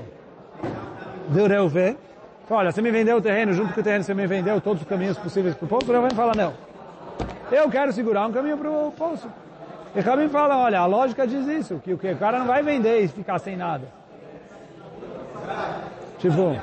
do 1.29 1.47
Reuven. 1.47 1.97
Olha, 2.49 2.71
você 2.71 2.81
me 2.81 2.91
vendeu 2.91 3.17
o 3.17 3.21
terreno, 3.21 3.53
junto 3.53 3.73
com 3.73 3.81
o 3.81 3.83
terreno 3.83 4.03
você 4.03 4.13
me 4.13 4.27
vendeu 4.27 4.59
todos 4.61 4.81
os 4.81 4.87
caminhos 4.87 5.17
possíveis 5.17 5.55
para 5.55 5.65
o 5.65 5.67
poço. 5.67 5.89
O 5.89 5.91
Reuven 5.91 6.11
fala, 6.11 6.33
não. 6.35 6.53
Eu 7.51 7.69
quero 7.69 7.91
segurar 7.91 8.27
um 8.27 8.31
caminho 8.31 8.57
para 8.57 8.69
o 8.69 8.91
poço. 8.91 9.27
E 9.95 9.99
Rabin 9.99 10.29
fala, 10.29 10.57
olha, 10.57 10.79
a 10.79 10.85
lógica 10.85 11.27
diz 11.27 11.47
isso, 11.47 11.79
que 11.79 11.93
o, 11.93 11.97
que 11.97 12.11
o 12.11 12.17
cara 12.17 12.39
não 12.39 12.47
vai 12.47 12.63
vender 12.63 13.01
e 13.01 13.07
ficar 13.07 13.37
sem 13.39 13.55
nada. 13.55 13.87
Tipo... 16.17 16.55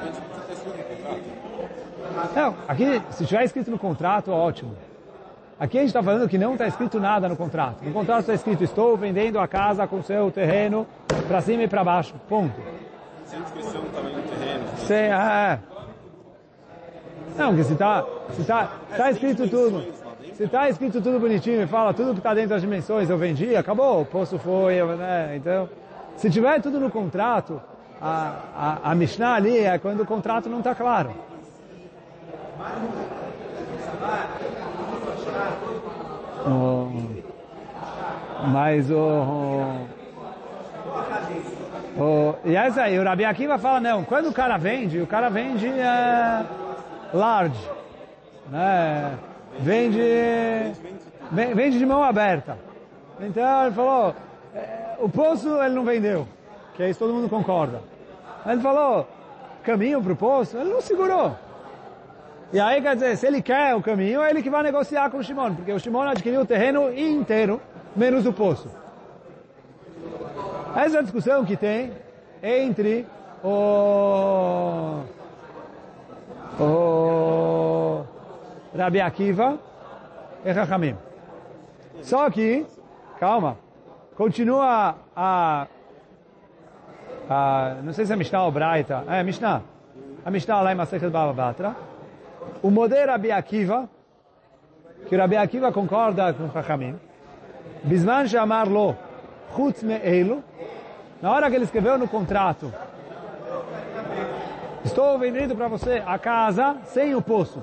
Não, 2.35 2.55
aqui, 2.67 3.01
se 3.11 3.25
tiver 3.25 3.45
escrito 3.45 3.71
no 3.71 3.79
contrato, 3.79 4.33
ótimo. 4.33 4.75
Aqui 5.61 5.77
a 5.77 5.81
gente 5.83 5.91
está 5.91 6.03
falando 6.03 6.29
que 6.29 6.39
não 6.39 6.55
está 6.55 6.67
escrito 6.67 6.99
nada 6.99 7.29
no 7.29 7.37
contrato. 7.37 7.85
No 7.85 7.93
contrato 7.93 8.21
está 8.21 8.35
escrito, 8.35 8.65
estou 8.65 8.97
vendendo 8.97 9.39
a 9.39 9.47
casa 9.47 9.87
com 9.87 10.03
seu 10.03 10.31
terreno 10.31 10.87
para 11.29 11.41
cima 11.41 11.63
e 11.65 11.69
para 11.69 11.85
baixo. 11.85 12.15
Ponto. 12.29 12.59
Sem 13.27 13.41
descrição 13.43 13.83
do 13.83 13.91
tamanho 13.91 14.17
do 14.17 14.23
terreno. 14.23 14.65
Sem, 14.79 15.13
ah, 15.13 15.61
é. 15.67 17.39
Não, 17.39 17.49
porque 17.49 17.65
se 17.65 17.73
está 17.75 18.05
se 18.31 18.45
tá, 18.45 18.73
tá 18.97 19.11
escrito 19.11 19.49
tudo, 19.49 19.85
se 20.41 20.45
está 20.47 20.71
escrito 20.71 21.03
tudo 21.03 21.21
bonitinho 21.21 21.61
e 21.61 21.67
fala 21.67 21.93
tudo 21.93 22.15
que 22.15 22.21
está 22.21 22.33
dentro 22.33 22.49
das 22.49 22.63
dimensões, 22.63 23.11
eu 23.11 23.19
vendi, 23.19 23.55
acabou, 23.55 24.01
o 24.01 24.07
poço 24.07 24.39
foi, 24.39 24.83
né? 24.97 25.37
Então, 25.37 25.69
se 26.17 26.31
tiver 26.31 26.63
tudo 26.63 26.81
no 26.81 26.91
contrato, 26.91 27.61
a, 28.01 28.79
a, 28.83 28.91
a 28.91 28.95
Mishnah 28.95 29.35
ali 29.35 29.59
é 29.59 29.77
quando 29.77 30.01
o 30.01 30.07
contrato 30.07 30.49
não 30.49 30.61
está 30.61 30.75
claro. 30.75 31.11
Oh, 36.47 36.89
mas 38.47 38.91
o... 38.91 38.97
Oh, 38.97 39.85
oh, 41.99 42.35
e 42.49 42.57
essa 42.57 42.85
aí, 42.85 42.99
o 42.99 43.05
Rabi 43.05 43.27
Akiva 43.27 43.59
fala, 43.59 43.79
não, 43.79 44.05
quando 44.05 44.31
o 44.31 44.33
cara 44.33 44.57
vende, 44.57 45.03
o 45.03 45.07
cara 45.07 45.29
vende 45.29 45.69
é, 45.69 46.47
large, 47.13 47.69
né? 48.51 49.19
Vende, 49.63 50.01
vende 51.55 51.79
de 51.79 51.87
mão 51.87 52.03
aberta. 52.03 52.59
Então 53.21 53.67
ele 53.67 53.75
falou, 53.75 54.15
é, 54.55 54.97
o 54.99 55.09
poço 55.09 55.49
ele 55.63 55.75
não 55.75 55.85
vendeu, 55.85 56.27
que 56.75 56.83
é 56.83 56.89
isso 56.89 56.99
todo 56.99 57.13
mundo 57.13 57.29
concorda. 57.29 57.83
Ele 58.47 58.61
falou, 58.61 59.07
caminho 59.63 60.03
para 60.03 60.13
o 60.13 60.17
poço, 60.17 60.57
ele 60.57 60.71
não 60.71 60.81
segurou. 60.81 61.37
E 62.53 62.59
aí, 62.59 62.83
quer 62.83 62.95
dizer, 62.95 63.17
se 63.17 63.27
ele 63.27 63.41
quer 63.43 63.77
o 63.77 63.83
caminho, 63.83 64.23
é 64.23 64.31
ele 64.31 64.43
que 64.43 64.51
vai 64.51 64.63
negociar 64.63 65.09
com 65.11 65.19
o 65.19 65.23
Shimon, 65.23 65.55
porque 65.55 65.73
o 65.73 65.79
Shimon 65.79 66.03
adquiriu 66.03 66.41
o 66.41 66.47
terreno 66.47 66.93
inteiro, 66.93 67.61
menos 67.95 68.27
o 68.27 68.33
poço. 68.33 68.69
Essa 70.75 70.97
é 70.97 70.99
a 70.99 71.03
discussão 71.03 71.45
que 71.45 71.57
tem 71.57 71.93
entre 72.43 73.07
o, 73.45 75.03
o 76.59 77.50
Rabi 78.77 79.01
Akiva 79.01 79.59
e 80.45 80.55
Chachamim. 80.55 80.97
Só 82.03 82.31
que, 82.31 82.67
calma, 83.19 83.59
continua 84.17 84.97
a, 85.15 85.67
a 87.29 87.77
não 87.83 87.93
sei 87.93 88.07
se 88.07 88.13
é 88.13 88.17
Mishnah 88.17 88.45
ou 88.45 88.53
Braita, 88.53 89.05
é 89.09 89.23
Mishnah. 89.23 89.63
A 90.25 90.31
Mishnah 90.31 90.61
lá 90.61 90.73
em 90.73 90.75
Masechet 90.75 91.11
Baba 91.11 91.33
Batra, 91.33 91.75
o 92.63 92.71
modelo 92.71 93.11
Rabi 93.11 93.33
Akiva, 93.33 93.89
que 95.09 95.17
Rabi 95.17 95.37
Akiva 95.37 95.73
concorda 95.73 96.33
com 96.33 96.45
o 96.45 96.53
Chachamim, 96.53 96.99
Bisman 97.83 98.27
chamar 98.27 98.69
lo 98.69 98.95
chutz 99.55 99.83
me'elu, 99.83 100.45
na 101.23 101.31
hora 101.33 101.49
que 101.49 101.57
ele 101.57 101.65
escreveu 101.65 101.99
no 101.99 102.07
contrato, 102.07 102.73
estou 104.85 105.19
vendendo 105.19 105.57
para 105.57 105.69
você 105.69 106.03
a 106.07 106.19
casa 106.19 106.77
sem 106.85 107.15
o 107.15 107.23
poço. 107.23 107.63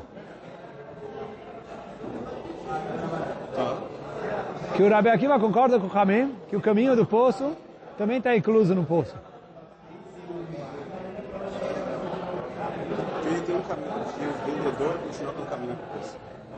Que 4.78 4.84
o 4.84 4.90
Rabi 4.90 5.10
Akiva 5.10 5.40
concorda 5.40 5.80
com 5.80 5.88
o 5.88 6.00
Hamim, 6.00 6.36
que 6.48 6.56
o 6.56 6.62
caminho 6.62 6.96
do 6.96 7.04
poço 7.04 7.58
também 7.98 8.20
está 8.20 8.36
incluso 8.36 8.76
no 8.76 8.84
poço. 8.84 9.16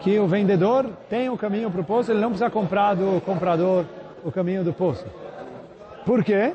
Que 0.01 0.19
o 0.19 0.27
vendedor 0.27 0.89
tem 1.09 1.29
o 1.29 1.37
caminho 1.37 1.71
para 1.71 1.79
o 1.79 1.83
poço, 1.85 2.11
ele 2.11 2.19
não 2.19 2.27
precisa 2.31 2.49
comprar 2.49 2.93
do 2.93 3.21
comprador 3.21 3.85
o 4.21 4.29
caminho 4.33 4.65
do 4.65 4.73
poço. 4.73 5.05
Por 6.05 6.21
quê? 6.21 6.51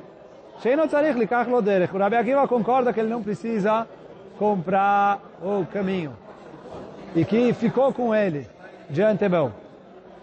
O 1.94 1.98
Rabi 1.98 2.16
Akiva 2.16 2.46
concorda 2.46 2.92
que 2.92 3.00
ele 3.00 3.08
não 3.08 3.22
precisa 3.22 3.88
comprar 4.38 5.18
o 5.42 5.64
caminho. 5.72 6.12
E 7.16 7.24
que 7.24 7.54
ficou 7.54 7.90
com 7.90 8.14
ele 8.14 8.46
de 8.90 9.00
antemão. 9.00 9.50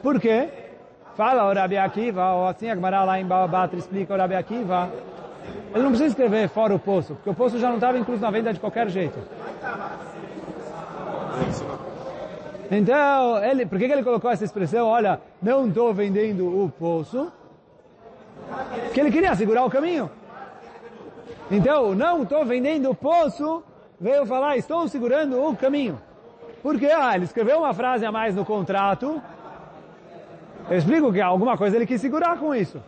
Por 0.04 0.20
quê? 0.20 0.61
Fala 1.16 1.50
o 1.50 1.54
Rabi 1.54 1.78
Akiva, 1.78 2.34
ou 2.34 2.48
assim 2.48 2.70
a 2.70 2.76
Gemara 2.76 3.04
lá 3.04 3.20
em 3.20 3.26
Babatra 3.26 3.78
explica 3.78 4.14
o 4.14 4.18
Rabi 4.18 4.36
Akiva, 4.36 4.90
ele 5.74 5.84
não 5.84 5.90
precisa 5.90 6.10
escrever 6.10 6.50
fora 6.50 6.74
o 6.74 6.80
poço, 6.80 7.16
porque 7.16 7.30
o 7.30 7.34
poço 7.34 7.60
já 7.60 7.68
não 7.68 7.76
estava 7.76 7.98
incluso 7.98 8.22
na 8.22 8.32
venda 8.32 8.54
de 8.54 8.60
qualquer 8.60 8.90
jeito. 8.90 9.20
Então, 12.70 13.44
ele, 13.44 13.66
por 13.66 13.78
que, 13.78 13.88
que 13.88 13.94
ele 13.94 14.04
colocou 14.04 14.32
essa 14.32 14.46
expressão? 14.46 14.88
Olha, 14.88 15.20
não 15.42 15.68
estou 15.68 15.94
vendendo 15.94 16.48
o 16.48 16.70
poço, 16.70 17.32
porque 18.86 19.00
ele 19.00 19.12
queria 19.12 19.36
segurar 19.36 19.66
o 19.66 19.70
caminho. 19.70 20.10
Então, 21.50 21.94
não 21.94 22.24
estou 22.24 22.46
vendendo 22.46 22.90
o 22.90 22.96
poço, 22.96 23.62
veio 24.00 24.26
falar, 24.26 24.56
estou 24.56 24.88
segurando 24.88 25.42
o 25.44 25.56
caminho. 25.56 26.02
Porque, 26.64 26.86
ah, 26.86 27.16
ele 27.16 27.26
escreveu 27.26 27.60
uma 27.60 27.74
frase 27.74 28.06
a 28.06 28.12
mais 28.12 28.36
no 28.36 28.46
contrato, 28.46 29.22
eu 30.70 30.78
explico 30.78 31.12
que 31.12 31.22
alguma 31.22 31.58
coisa 31.58 31.76
ele 31.76 31.86
quis 31.86 32.00
segurar 32.02 32.38
com 32.38 32.54
isso. 32.54 32.82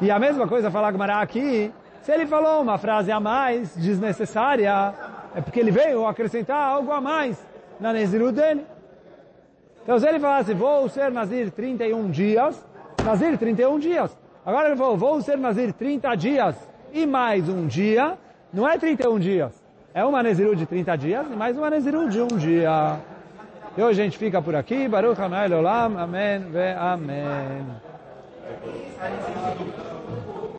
E 0.00 0.10
a 0.10 0.18
mesma 0.18 0.46
coisa 0.46 0.70
falar 0.70 0.92
Gmará 0.92 1.20
aqui, 1.20 1.72
se 2.02 2.12
ele 2.12 2.26
falou 2.26 2.62
uma 2.62 2.78
frase 2.78 3.10
a 3.10 3.20
mais, 3.20 3.74
desnecessária, 3.76 4.94
é 5.34 5.40
porque 5.40 5.60
ele 5.60 5.70
veio 5.70 6.06
acrescentar 6.06 6.56
algo 6.56 6.90
a 6.92 7.00
mais 7.00 7.36
na 7.80 7.92
Nezirut 7.92 8.32
dele. 8.32 8.64
Então 9.82 9.98
se 9.98 10.06
ele 10.06 10.20
falasse, 10.20 10.54
vou 10.54 10.88
ser 10.88 11.10
Nazir 11.10 11.50
31 11.50 12.10
dias, 12.10 12.64
Nazir 13.04 13.38
31 13.38 13.78
dias. 13.78 14.16
Agora 14.44 14.68
ele 14.68 14.76
falou, 14.76 14.96
vou 14.96 15.20
ser 15.22 15.38
Nazir 15.38 15.72
30 15.72 16.14
dias 16.14 16.56
e 16.92 17.06
mais 17.06 17.48
um 17.48 17.66
dia, 17.66 18.16
não 18.52 18.68
é 18.68 18.78
31 18.78 19.18
dias. 19.18 19.52
É 19.94 20.04
uma 20.04 20.22
Nezirut 20.22 20.56
de 20.56 20.66
30 20.66 20.96
dias 20.96 21.26
e 21.30 21.36
mais 21.36 21.56
uma 21.56 21.70
Nezirut 21.70 22.10
de 22.10 22.20
um 22.20 22.28
dia. 22.28 22.98
E 23.76 23.82
hoje 23.82 24.00
a 24.00 24.04
gente 24.04 24.18
fica 24.18 24.42
por 24.42 24.54
aqui. 24.54 24.88
Baruch 24.88 25.20
Hanai 25.20 25.52
Olam. 25.52 25.98
Amém 25.98 26.40
ve 26.50 26.72
Amém. 26.72 27.66